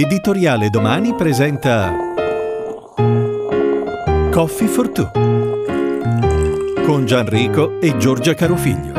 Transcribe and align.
Editoriale 0.00 0.70
Domani 0.70 1.12
presenta 1.12 1.92
Coffee 4.30 4.68
for 4.68 4.90
Two 4.90 5.10
con 6.84 7.04
Gianrico 7.04 7.80
e 7.80 7.96
Giorgia 7.96 8.32
Carofiglio. 8.34 8.92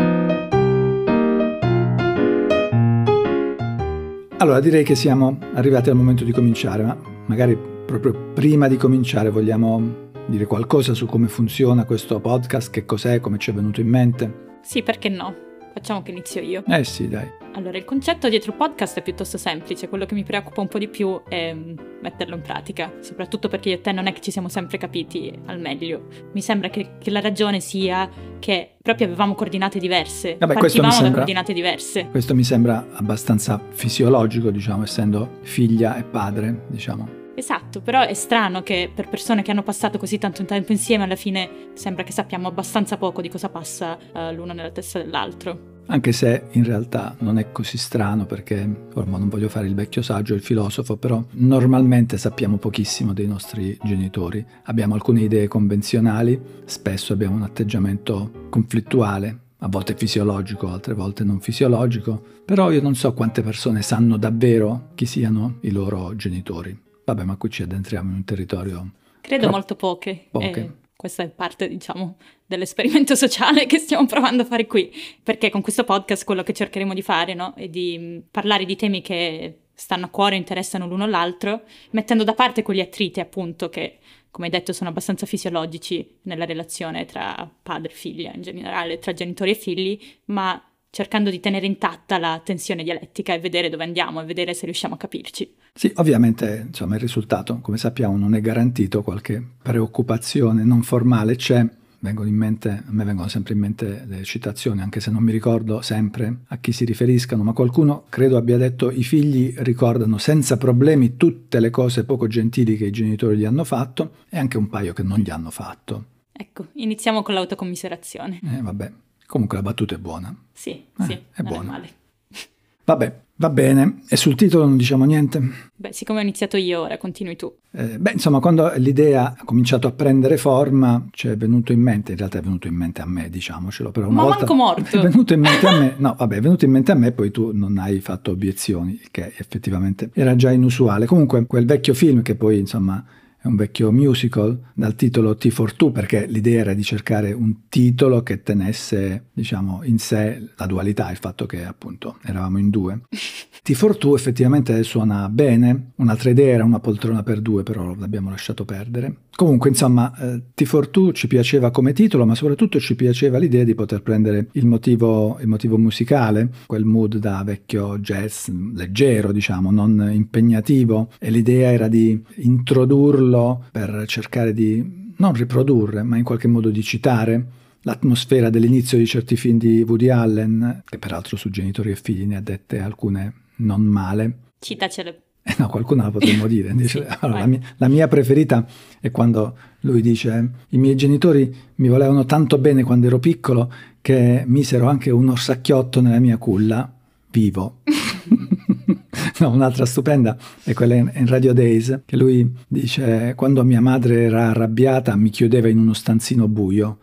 Allora 4.39 4.59
direi 4.59 4.83
che 4.83 4.95
siamo 4.95 5.37
arrivati 5.53 5.89
al 5.89 5.95
momento 5.95 6.25
di 6.25 6.33
cominciare, 6.33 6.83
ma 6.83 6.97
magari 7.27 7.57
proprio 7.85 8.33
prima 8.33 8.67
di 8.67 8.75
cominciare 8.75 9.29
vogliamo 9.29 10.09
dire 10.25 10.45
qualcosa 10.47 10.93
su 10.93 11.05
come 11.05 11.29
funziona 11.29 11.85
questo 11.85 12.19
podcast, 12.19 12.71
che 12.71 12.83
cos'è, 12.83 13.21
come 13.21 13.37
ci 13.37 13.51
è 13.51 13.53
venuto 13.53 13.79
in 13.79 13.87
mente? 13.87 14.59
Sì, 14.63 14.83
perché 14.83 15.07
no? 15.07 15.33
Facciamo 15.73 16.01
che 16.01 16.11
inizio 16.11 16.41
io. 16.41 16.61
Eh 16.67 16.83
sì, 16.83 17.07
dai. 17.07 17.47
Allora, 17.53 17.77
il 17.77 17.85
concetto 17.85 18.29
dietro 18.29 18.51
il 18.51 18.57
podcast 18.57 18.99
è 18.99 19.01
piuttosto 19.01 19.37
semplice, 19.37 19.89
quello 19.89 20.05
che 20.05 20.13
mi 20.13 20.23
preoccupa 20.23 20.61
un 20.61 20.67
po' 20.67 20.77
di 20.77 20.87
più 20.87 21.21
è 21.27 21.53
mm, 21.53 21.77
metterlo 22.01 22.35
in 22.35 22.41
pratica, 22.41 22.93
soprattutto 23.01 23.47
perché 23.47 23.69
io 23.69 23.75
e 23.75 23.81
te 23.81 23.91
non 23.91 24.07
è 24.07 24.13
che 24.13 24.21
ci 24.21 24.31
siamo 24.31 24.49
sempre 24.49 24.77
capiti 24.77 25.31
al 25.45 25.59
meglio. 25.59 26.07
Mi 26.33 26.41
sembra 26.41 26.69
che, 26.69 26.91
che 26.99 27.09
la 27.09 27.19
ragione 27.19 27.59
sia 27.59 28.09
che 28.39 28.75
proprio 28.81 29.07
avevamo 29.07 29.35
coordinate 29.35 29.79
diverse, 29.79 30.37
Vabbè, 30.39 30.53
partivamo 30.53 30.91
sembra, 30.91 31.09
da 31.09 31.15
coordinate 31.15 31.53
diverse. 31.53 32.07
Questo 32.09 32.35
mi 32.35 32.43
sembra 32.43 32.87
abbastanza 32.93 33.59
fisiologico, 33.71 34.51
diciamo, 34.51 34.83
essendo 34.83 35.39
figlia 35.41 35.97
e 35.97 36.03
padre, 36.03 36.65
diciamo. 36.67 37.17
Esatto, 37.39 37.79
però 37.79 38.01
è 38.01 38.13
strano 38.13 38.63
che 38.63 38.91
per 38.93 39.07
persone 39.07 39.43
che 39.43 39.51
hanno 39.51 39.63
passato 39.63 39.97
così 39.97 40.17
tanto 40.17 40.43
tempo 40.43 40.73
insieme 40.73 41.05
alla 41.05 41.15
fine 41.15 41.69
sembra 41.73 42.03
che 42.03 42.11
sappiamo 42.11 42.49
abbastanza 42.49 42.97
poco 42.97 43.21
di 43.21 43.29
cosa 43.29 43.47
passa 43.47 43.97
uh, 44.13 44.33
l'uno 44.33 44.51
nella 44.51 44.71
testa 44.71 44.99
dell'altro. 44.99 45.68
Anche 45.91 46.11
se 46.11 46.43
in 46.51 46.63
realtà 46.63 47.15
non 47.21 47.39
è 47.39 47.51
così 47.51 47.79
strano 47.79 48.27
perché, 48.27 48.87
ormai 48.93 49.19
non 49.19 49.27
voglio 49.27 49.49
fare 49.49 49.65
il 49.65 49.73
vecchio 49.73 50.03
saggio, 50.03 50.35
il 50.35 50.41
filosofo, 50.41 50.97
però 50.97 51.23
normalmente 51.31 52.19
sappiamo 52.19 52.57
pochissimo 52.57 53.11
dei 53.11 53.25
nostri 53.25 53.75
genitori. 53.81 54.45
Abbiamo 54.65 54.93
alcune 54.93 55.21
idee 55.21 55.47
convenzionali, 55.47 56.39
spesso 56.65 57.13
abbiamo 57.13 57.35
un 57.35 57.41
atteggiamento 57.41 58.47
conflittuale, 58.49 59.39
a 59.57 59.67
volte 59.67 59.95
fisiologico, 59.95 60.69
altre 60.69 60.93
volte 60.93 61.23
non 61.23 61.39
fisiologico, 61.39 62.23
però 62.45 62.71
io 62.71 62.83
non 62.83 62.93
so 62.93 63.11
quante 63.13 63.41
persone 63.41 63.81
sanno 63.81 64.17
davvero 64.17 64.89
chi 64.93 65.07
siano 65.07 65.57
i 65.61 65.71
loro 65.71 66.15
genitori. 66.15 66.79
Vabbè, 67.03 67.23
ma 67.23 67.35
qui 67.35 67.49
ci 67.49 67.63
addentriamo 67.63 68.11
in 68.11 68.15
un 68.17 68.23
territorio... 68.25 68.91
Credo 69.21 69.47
Pro... 69.47 69.51
molto 69.51 69.75
poche. 69.75 70.27
Poche. 70.29 70.59
Eh, 70.59 70.71
questa 70.99 71.23
è 71.23 71.29
parte, 71.29 71.69
diciamo, 71.69 72.17
dell'esperimento 72.45 73.15
sociale 73.15 73.65
che 73.67 73.77
stiamo 73.77 74.05
provando 74.05 74.43
a 74.43 74.45
fare 74.45 74.67
qui, 74.67 74.91
perché 75.23 75.49
con 75.49 75.61
questo 75.61 75.85
podcast 75.85 76.25
quello 76.25 76.43
che 76.43 76.51
cercheremo 76.51 76.93
di 76.93 77.01
fare 77.01 77.33
no, 77.33 77.53
è 77.55 77.69
di 77.69 77.97
mm, 77.97 78.17
parlare 78.29 78.65
di 78.65 78.75
temi 78.75 78.99
che 78.99 79.59
stanno 79.73 80.07
a 80.07 80.09
cuore, 80.09 80.35
interessano 80.35 80.87
l'uno 80.87 81.07
l'altro, 81.07 81.61
mettendo 81.91 82.25
da 82.25 82.33
parte 82.33 82.63
quegli 82.63 82.81
attriti, 82.81 83.21
appunto, 83.21 83.69
che, 83.69 83.99
come 84.29 84.47
hai 84.47 84.51
detto, 84.51 84.73
sono 84.73 84.89
abbastanza 84.89 85.25
fisiologici 85.25 86.17
nella 86.23 86.43
relazione 86.43 87.05
tra 87.05 87.49
padre 87.63 87.93
e 87.93 87.95
figlia, 87.95 88.33
in 88.33 88.41
generale, 88.41 88.99
tra 88.99 89.13
genitori 89.13 89.51
e 89.51 89.55
figli, 89.55 89.97
ma 90.25 90.61
cercando 90.91 91.29
di 91.29 91.39
tenere 91.39 91.65
intatta 91.65 92.17
la 92.17 92.41
tensione 92.43 92.83
dialettica 92.83 93.33
e 93.33 93.39
vedere 93.39 93.69
dove 93.69 93.83
andiamo 93.83 94.21
e 94.21 94.25
vedere 94.25 94.53
se 94.53 94.65
riusciamo 94.65 94.95
a 94.95 94.97
capirci. 94.97 95.55
Sì, 95.73 95.91
ovviamente 95.95 96.65
insomma, 96.67 96.95
il 96.95 97.01
risultato, 97.01 97.59
come 97.61 97.77
sappiamo, 97.77 98.17
non 98.17 98.33
è 98.33 98.41
garantito, 98.41 99.01
qualche 99.01 99.41
preoccupazione 99.61 100.63
non 100.63 100.81
formale 100.81 101.35
c'è. 101.35 101.65
Vengono 102.01 102.29
in 102.29 102.35
mente, 102.35 102.69
a 102.69 102.91
me 102.91 103.03
vengono 103.03 103.27
sempre 103.27 103.53
in 103.53 103.59
mente 103.59 104.05
le 104.07 104.23
citazioni, 104.23 104.81
anche 104.81 105.01
se 105.01 105.11
non 105.11 105.21
mi 105.21 105.33
ricordo 105.33 105.81
sempre 105.81 106.43
a 106.47 106.57
chi 106.57 106.71
si 106.71 106.85
riferiscano, 106.85 107.43
ma 107.43 107.51
qualcuno 107.51 108.05
credo 108.07 108.37
abbia 108.37 108.57
detto 108.57 108.89
i 108.89 109.03
figli 109.03 109.53
ricordano 109.57 110.17
senza 110.17 110.55
problemi 110.55 111.17
tutte 111.17 111.59
le 111.59 111.69
cose 111.69 112.05
poco 112.05 112.27
gentili 112.27 112.77
che 112.77 112.85
i 112.85 112.91
genitori 112.91 113.37
gli 113.37 113.43
hanno 113.43 113.65
fatto 113.65 114.13
e 114.29 114.37
anche 114.37 114.57
un 114.57 114.69
paio 114.69 114.93
che 114.93 115.03
non 115.03 115.19
gli 115.19 115.29
hanno 115.29 115.51
fatto. 115.51 116.05
Ecco, 116.31 116.67
iniziamo 116.75 117.21
con 117.21 117.33
l'autocommiserazione. 117.33 118.39
Eh, 118.45 118.61
vabbè, 118.61 118.91
comunque 119.29 119.57
la 119.57 119.63
battuta 119.63 119.93
è 119.93 119.99
buona. 119.99 120.35
Sì, 120.51 120.71
eh, 120.71 121.03
sì, 121.03 121.23
è 121.31 121.43
buona. 121.43 121.79
è. 121.79 121.89
Vabbè, 122.83 123.21
Va 123.39 123.49
bene, 123.49 124.01
e 124.09 124.17
sul 124.17 124.35
titolo 124.35 124.65
non 124.65 124.75
diciamo 124.75 125.05
niente? 125.05 125.41
Beh, 125.73 125.93
siccome 125.93 126.19
ho 126.19 126.21
iniziato 126.21 126.57
io, 126.57 126.81
ora 126.81 126.97
continui 126.97 127.37
tu. 127.37 127.49
Eh, 127.71 127.97
beh, 127.97 128.11
insomma, 128.11 128.41
quando 128.41 128.69
l'idea 128.75 129.33
ha 129.37 129.45
cominciato 129.45 129.87
a 129.87 129.93
prendere 129.93 130.35
forma, 130.35 131.07
ci 131.11 131.29
è 131.29 131.37
venuto 131.37 131.71
in 131.71 131.79
mente, 131.79 132.11
in 132.11 132.17
realtà 132.17 132.39
è 132.39 132.41
venuto 132.41 132.67
in 132.67 132.75
mente 132.75 133.01
a 133.01 133.05
me, 133.05 133.29
diciamocelo, 133.29 133.91
però 133.91 134.07
una 134.07 134.15
Ma 134.15 134.23
volta 134.23 134.39
manco 134.39 134.55
morto! 134.55 134.89
È 134.99 135.01
venuto 135.01 135.31
in 135.33 135.39
mente 135.39 135.67
a 135.67 135.79
me, 135.79 135.93
no, 135.95 136.15
vabbè, 136.17 136.35
è 136.35 136.41
venuto 136.41 136.65
in 136.65 136.71
mente 136.71 136.91
a 136.91 136.95
me, 136.95 137.13
poi 137.13 137.31
tu 137.31 137.51
non 137.53 137.77
hai 137.77 138.01
fatto 138.01 138.31
obiezioni, 138.31 138.99
il 139.01 139.07
che 139.09 139.31
effettivamente 139.37 140.09
era 140.13 140.35
già 140.35 140.51
inusuale. 140.51 141.05
Comunque, 141.05 141.45
quel 141.45 141.65
vecchio 141.65 141.93
film 141.93 142.21
che 142.21 142.35
poi, 142.35 142.59
insomma, 142.59 143.01
è 143.41 143.47
un 143.47 143.55
vecchio 143.55 143.89
musical 143.91 144.59
dal 144.73 144.95
titolo 144.95 145.35
T 145.35 145.49
for 145.49 145.73
Two 145.73 145.91
perché 145.91 146.25
l'idea 146.27 146.59
era 146.59 146.73
di 146.73 146.83
cercare 146.83 147.31
un 147.31 147.69
titolo 147.69 148.21
che 148.21 148.43
tenesse 148.43 149.27
diciamo 149.31 149.83
in 149.83 149.97
sé 149.97 150.49
la 150.57 150.65
dualità, 150.65 151.09
il 151.09 151.17
fatto 151.17 151.45
che 151.45 151.63
appunto 151.63 152.17
eravamo 152.23 152.57
in 152.57 152.69
due. 152.69 153.01
T 153.63 153.73
for 153.73 153.97
Two 153.97 154.15
effettivamente 154.15 154.83
suona 154.83 155.29
bene, 155.29 155.91
un'altra 155.95 156.29
idea 156.31 156.53
era 156.53 156.65
una 156.65 156.79
poltrona 156.79 157.23
per 157.23 157.39
due 157.39 157.63
però 157.63 157.95
l'abbiamo 157.95 158.29
lasciato 158.29 158.65
perdere. 158.65 159.15
Comunque 159.39 159.69
insomma 159.69 160.13
eh, 160.17 160.41
T 160.53 160.65
for 160.65 160.89
Two 160.89 161.13
ci 161.13 161.27
piaceva 161.27 161.71
come 161.71 161.93
titolo 161.93 162.25
ma 162.25 162.35
soprattutto 162.35 162.77
ci 162.77 162.97
piaceva 162.97 163.37
l'idea 163.37 163.63
di 163.63 163.73
poter 163.73 164.01
prendere 164.01 164.49
il 164.51 164.65
motivo, 164.65 165.37
il 165.39 165.47
motivo 165.47 165.77
musicale, 165.77 166.49
quel 166.65 166.83
mood 166.83 167.15
da 167.15 167.41
vecchio 167.45 167.99
jazz 167.99 168.49
leggero 168.49 169.31
diciamo, 169.31 169.71
non 169.71 170.09
impegnativo 170.11 171.11
e 171.17 171.29
l'idea 171.29 171.71
era 171.71 171.87
di 171.87 172.21
introdurlo 172.39 173.63
per 173.71 174.03
cercare 174.07 174.51
di 174.51 175.13
non 175.15 175.31
riprodurre, 175.31 176.03
ma 176.03 176.17
in 176.17 176.25
qualche 176.25 176.49
modo 176.49 176.69
di 176.69 176.83
citare 176.83 177.45
l'atmosfera 177.83 178.49
dell'inizio 178.49 178.97
di 178.97 179.05
certi 179.05 179.37
film 179.37 179.57
di 179.57 179.85
Woody 179.87 180.09
Allen, 180.09 180.83
che 180.83 180.97
peraltro 180.97 181.37
su 181.37 181.49
genitori 181.49 181.91
e 181.91 181.95
figli 181.95 182.25
ne 182.25 182.35
ha 182.35 182.41
dette 182.41 182.79
alcune 182.79 183.33
non 183.59 183.83
male. 183.83 184.39
Citacele. 184.59 185.28
Eh 185.49 185.55
no, 185.57 185.67
qualcuna 185.67 186.03
la 186.03 186.11
potremmo 186.11 186.45
dire. 186.47 186.73
Dice, 186.75 187.07
Sì, 187.09 187.17
allora, 187.21 187.39
la, 187.39 187.45
mia, 187.47 187.59
la 187.77 187.87
mia 187.87 188.07
preferita 188.07 188.65
è 188.99 189.09
quando 189.09 189.55
lui 189.81 190.01
dice: 190.01 190.49
I 190.69 190.77
miei 190.77 190.95
genitori 190.95 191.53
mi 191.75 191.87
volevano 191.87 192.25
tanto 192.25 192.59
bene 192.59 192.83
quando 192.83 193.07
ero 193.07 193.17
piccolo 193.17 193.71
che 194.01 194.43
misero 194.45 194.87
anche 194.87 195.09
un 195.09 195.29
orsacchiotto 195.29 196.01
nella 196.01 196.19
mia 196.19 196.37
culla, 196.37 196.91
vivo. 197.31 197.79
no, 199.39 199.49
un'altra 199.49 199.85
stupenda 199.85 200.37
è 200.63 200.73
quella 200.73 200.93
in, 200.93 201.11
in 201.15 201.25
Radio 201.25 201.53
Days, 201.53 202.01
che 202.05 202.15
lui 202.15 202.47
dice: 202.67 203.33
Quando 203.35 203.63
mia 203.63 203.81
madre 203.81 204.25
era 204.25 204.49
arrabbiata 204.49 205.15
mi 205.15 205.31
chiudeva 205.31 205.67
in 205.67 205.79
uno 205.79 205.93
stanzino 205.93 206.47
buio. 206.47 206.99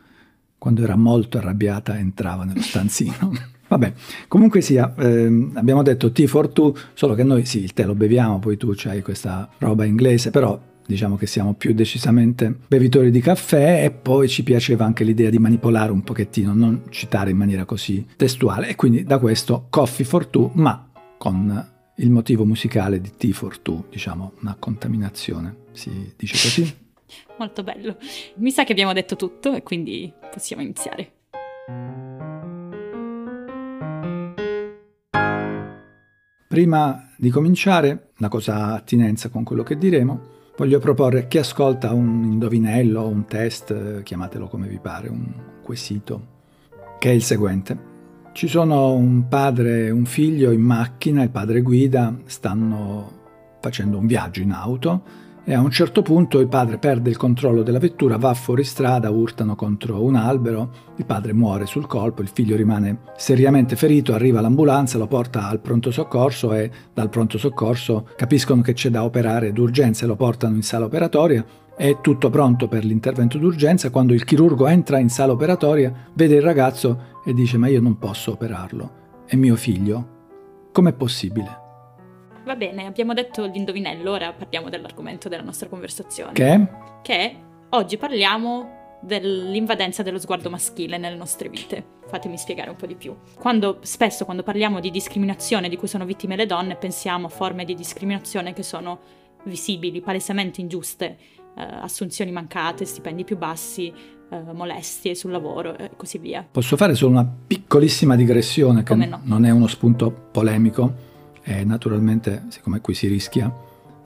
Quando 0.56 0.82
era 0.82 0.96
molto 0.96 1.38
arrabbiata 1.38 1.98
entrava 1.98 2.44
nello 2.44 2.62
stanzino. 2.62 3.32
Vabbè, 3.68 3.92
comunque 4.28 4.60
sia, 4.60 4.94
ehm, 4.96 5.52
abbiamo 5.54 5.82
detto 5.82 6.12
T 6.12 6.24
for 6.26 6.48
two, 6.48 6.74
solo 6.94 7.14
che 7.14 7.24
noi 7.24 7.44
sì, 7.44 7.62
il 7.62 7.72
tè 7.72 7.84
lo 7.84 7.94
beviamo, 7.94 8.38
poi 8.38 8.56
tu 8.56 8.72
c'hai 8.74 9.02
questa 9.02 9.48
roba 9.58 9.84
inglese, 9.84 10.30
però 10.30 10.58
diciamo 10.86 11.16
che 11.16 11.26
siamo 11.26 11.54
più 11.54 11.74
decisamente 11.74 12.54
bevitori 12.68 13.10
di 13.10 13.20
caffè 13.20 13.84
e 13.84 13.90
poi 13.90 14.28
ci 14.28 14.44
piaceva 14.44 14.84
anche 14.84 15.02
l'idea 15.02 15.30
di 15.30 15.38
manipolare 15.38 15.90
un 15.90 16.02
pochettino, 16.02 16.54
non 16.54 16.84
citare 16.90 17.30
in 17.30 17.36
maniera 17.36 17.64
così 17.64 18.06
testuale 18.16 18.68
e 18.68 18.76
quindi 18.76 19.02
da 19.02 19.18
questo 19.18 19.66
Coffee 19.68 20.06
for 20.06 20.26
two, 20.26 20.50
ma 20.54 20.88
con 21.18 21.74
il 21.96 22.10
motivo 22.10 22.44
musicale 22.44 23.00
di 23.00 23.10
T 23.16 23.30
for 23.32 23.58
two, 23.58 23.86
diciamo 23.90 24.34
una 24.40 24.56
contaminazione, 24.58 25.56
si 25.72 26.12
dice 26.16 26.34
così? 26.34 26.76
Molto 27.38 27.62
bello. 27.62 27.96
Mi 28.36 28.50
sa 28.50 28.64
che 28.64 28.72
abbiamo 28.72 28.92
detto 28.92 29.16
tutto 29.16 29.54
e 29.54 29.62
quindi 29.62 30.12
possiamo 30.30 30.62
iniziare. 30.62 31.12
Prima 36.48 37.08
di 37.16 37.28
cominciare, 37.30 38.10
una 38.18 38.28
cosa 38.28 38.54
a 38.54 38.74
attinenza 38.74 39.30
con 39.30 39.42
quello 39.42 39.64
che 39.64 39.76
diremo, 39.76 40.20
voglio 40.56 40.78
proporre 40.78 41.18
a 41.18 41.26
chi 41.26 41.38
ascolta 41.38 41.92
un 41.92 42.22
indovinello, 42.22 43.04
un 43.04 43.24
test, 43.24 44.04
chiamatelo 44.04 44.46
come 44.46 44.68
vi 44.68 44.78
pare, 44.78 45.08
un 45.08 45.26
quesito, 45.60 46.26
che 47.00 47.10
è 47.10 47.12
il 47.12 47.24
seguente. 47.24 47.76
Ci 48.30 48.46
sono 48.46 48.92
un 48.92 49.26
padre 49.26 49.86
e 49.86 49.90
un 49.90 50.04
figlio 50.04 50.52
in 50.52 50.60
macchina, 50.60 51.24
il 51.24 51.30
padre 51.30 51.62
guida, 51.62 52.16
stanno 52.26 53.10
facendo 53.60 53.98
un 53.98 54.06
viaggio 54.06 54.40
in 54.40 54.52
auto 54.52 55.02
e 55.48 55.54
a 55.54 55.60
un 55.60 55.70
certo 55.70 56.02
punto 56.02 56.40
il 56.40 56.48
padre 56.48 56.76
perde 56.76 57.08
il 57.08 57.16
controllo 57.16 57.62
della 57.62 57.78
vettura, 57.78 58.16
va 58.16 58.34
fuori 58.34 58.64
strada, 58.64 59.10
urtano 59.10 59.54
contro 59.54 60.02
un 60.02 60.16
albero, 60.16 60.70
il 60.96 61.06
padre 61.06 61.32
muore 61.32 61.66
sul 61.66 61.86
colpo, 61.86 62.20
il 62.20 62.26
figlio 62.26 62.56
rimane 62.56 63.02
seriamente 63.16 63.76
ferito, 63.76 64.12
arriva 64.12 64.40
l'ambulanza, 64.40 64.98
lo 64.98 65.06
porta 65.06 65.46
al 65.46 65.60
pronto 65.60 65.92
soccorso 65.92 66.52
e 66.52 66.68
dal 66.92 67.10
pronto 67.10 67.38
soccorso 67.38 68.08
capiscono 68.16 68.60
che 68.60 68.72
c'è 68.72 68.90
da 68.90 69.04
operare 69.04 69.52
d'urgenza 69.52 70.04
e 70.04 70.08
lo 70.08 70.16
portano 70.16 70.56
in 70.56 70.62
sala 70.62 70.86
operatoria. 70.86 71.44
È 71.76 72.00
tutto 72.00 72.28
pronto 72.28 72.66
per 72.66 72.84
l'intervento 72.84 73.38
d'urgenza 73.38 73.90
quando 73.90 74.14
il 74.14 74.24
chirurgo 74.24 74.66
entra 74.66 74.98
in 74.98 75.10
sala 75.10 75.30
operatoria, 75.30 75.92
vede 76.14 76.34
il 76.34 76.42
ragazzo 76.42 77.14
e 77.24 77.32
dice 77.32 77.56
ma 77.56 77.68
io 77.68 77.80
non 77.80 77.98
posso 77.98 78.32
operarlo, 78.32 78.90
è 79.26 79.36
mio 79.36 79.54
figlio. 79.54 80.14
Com'è 80.72 80.92
possibile? 80.92 81.65
Va 82.46 82.54
bene, 82.54 82.86
abbiamo 82.86 83.12
detto 83.12 83.44
l'indovinello, 83.44 84.12
ora 84.12 84.32
parliamo 84.32 84.68
dell'argomento 84.68 85.28
della 85.28 85.42
nostra 85.42 85.68
conversazione. 85.68 86.30
Che? 86.32 86.66
Che 87.02 87.36
oggi 87.70 87.96
parliamo 87.96 88.98
dell'invadenza 89.02 90.04
dello 90.04 90.20
sguardo 90.20 90.48
maschile 90.48 90.96
nelle 90.96 91.16
nostre 91.16 91.48
vite. 91.48 91.84
Fatemi 92.06 92.38
spiegare 92.38 92.70
un 92.70 92.76
po' 92.76 92.86
di 92.86 92.94
più. 92.94 93.16
Quando, 93.36 93.78
spesso 93.80 94.24
quando 94.24 94.44
parliamo 94.44 94.78
di 94.78 94.92
discriminazione 94.92 95.68
di 95.68 95.76
cui 95.76 95.88
sono 95.88 96.04
vittime 96.04 96.36
le 96.36 96.46
donne, 96.46 96.76
pensiamo 96.76 97.26
a 97.26 97.30
forme 97.30 97.64
di 97.64 97.74
discriminazione 97.74 98.52
che 98.52 98.62
sono 98.62 99.00
visibili, 99.42 100.00
palesemente 100.00 100.60
ingiuste, 100.60 101.16
eh, 101.56 101.62
assunzioni 101.80 102.30
mancate, 102.30 102.84
stipendi 102.84 103.24
più 103.24 103.36
bassi, 103.36 103.92
eh, 104.30 104.40
molestie 104.52 105.16
sul 105.16 105.32
lavoro 105.32 105.76
e 105.76 105.90
così 105.96 106.18
via. 106.18 106.46
Posso 106.48 106.76
fare 106.76 106.94
solo 106.94 107.10
una 107.10 107.28
piccolissima 107.44 108.14
digressione 108.14 108.84
che 108.84 108.94
no? 108.94 109.20
non 109.24 109.44
è 109.44 109.50
uno 109.50 109.66
spunto 109.66 110.12
polemico 110.30 111.14
e 111.48 111.64
naturalmente, 111.64 112.46
siccome 112.48 112.80
qui 112.80 112.92
si 112.92 113.06
rischia, 113.06 113.54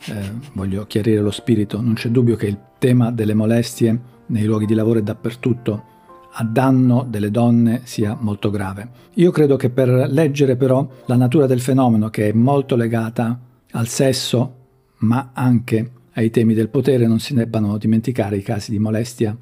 eh, 0.05 0.31
voglio 0.53 0.87
chiarire 0.87 1.23
lo 1.23 1.31
spirito, 1.31 1.81
non 1.81 1.95
c'è 1.95 2.11
dubbio 2.11 2.37
che 2.37 2.47
il 2.47 2.59
tema 2.77 3.11
delle 3.11 3.33
molestie 3.33 3.99
nei 4.27 4.45
luoghi 4.45 4.67
di 4.67 4.75
lavoro 4.75 4.99
e 4.99 5.03
dappertutto 5.03 5.85
a 6.33 6.45
danno 6.45 7.07
delle 7.09 7.31
donne 7.31 7.81
sia 7.85 8.15
molto 8.21 8.51
grave. 8.51 8.91
Io 9.15 9.31
credo 9.31 9.57
che 9.57 9.71
per 9.71 9.89
leggere 10.11 10.57
però 10.57 10.87
la 11.07 11.17
natura 11.17 11.47
del 11.47 11.61
fenomeno 11.61 12.11
che 12.11 12.29
è 12.29 12.33
molto 12.33 12.77
legata 12.77 13.41
al 13.71 13.89
sesso, 13.89 14.57
ma 14.99 15.31
anche 15.33 15.93
ai 16.13 16.29
temi 16.29 16.53
del 16.53 16.69
potere, 16.69 17.07
non 17.07 17.21
si 17.21 17.33
debbano 17.33 17.79
dimenticare 17.79 18.37
i 18.37 18.43
casi 18.43 18.71
di 18.71 18.79
molestia 18.79 19.35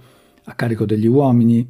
a 0.44 0.54
carico 0.54 0.86
degli 0.86 1.06
uomini 1.08 1.66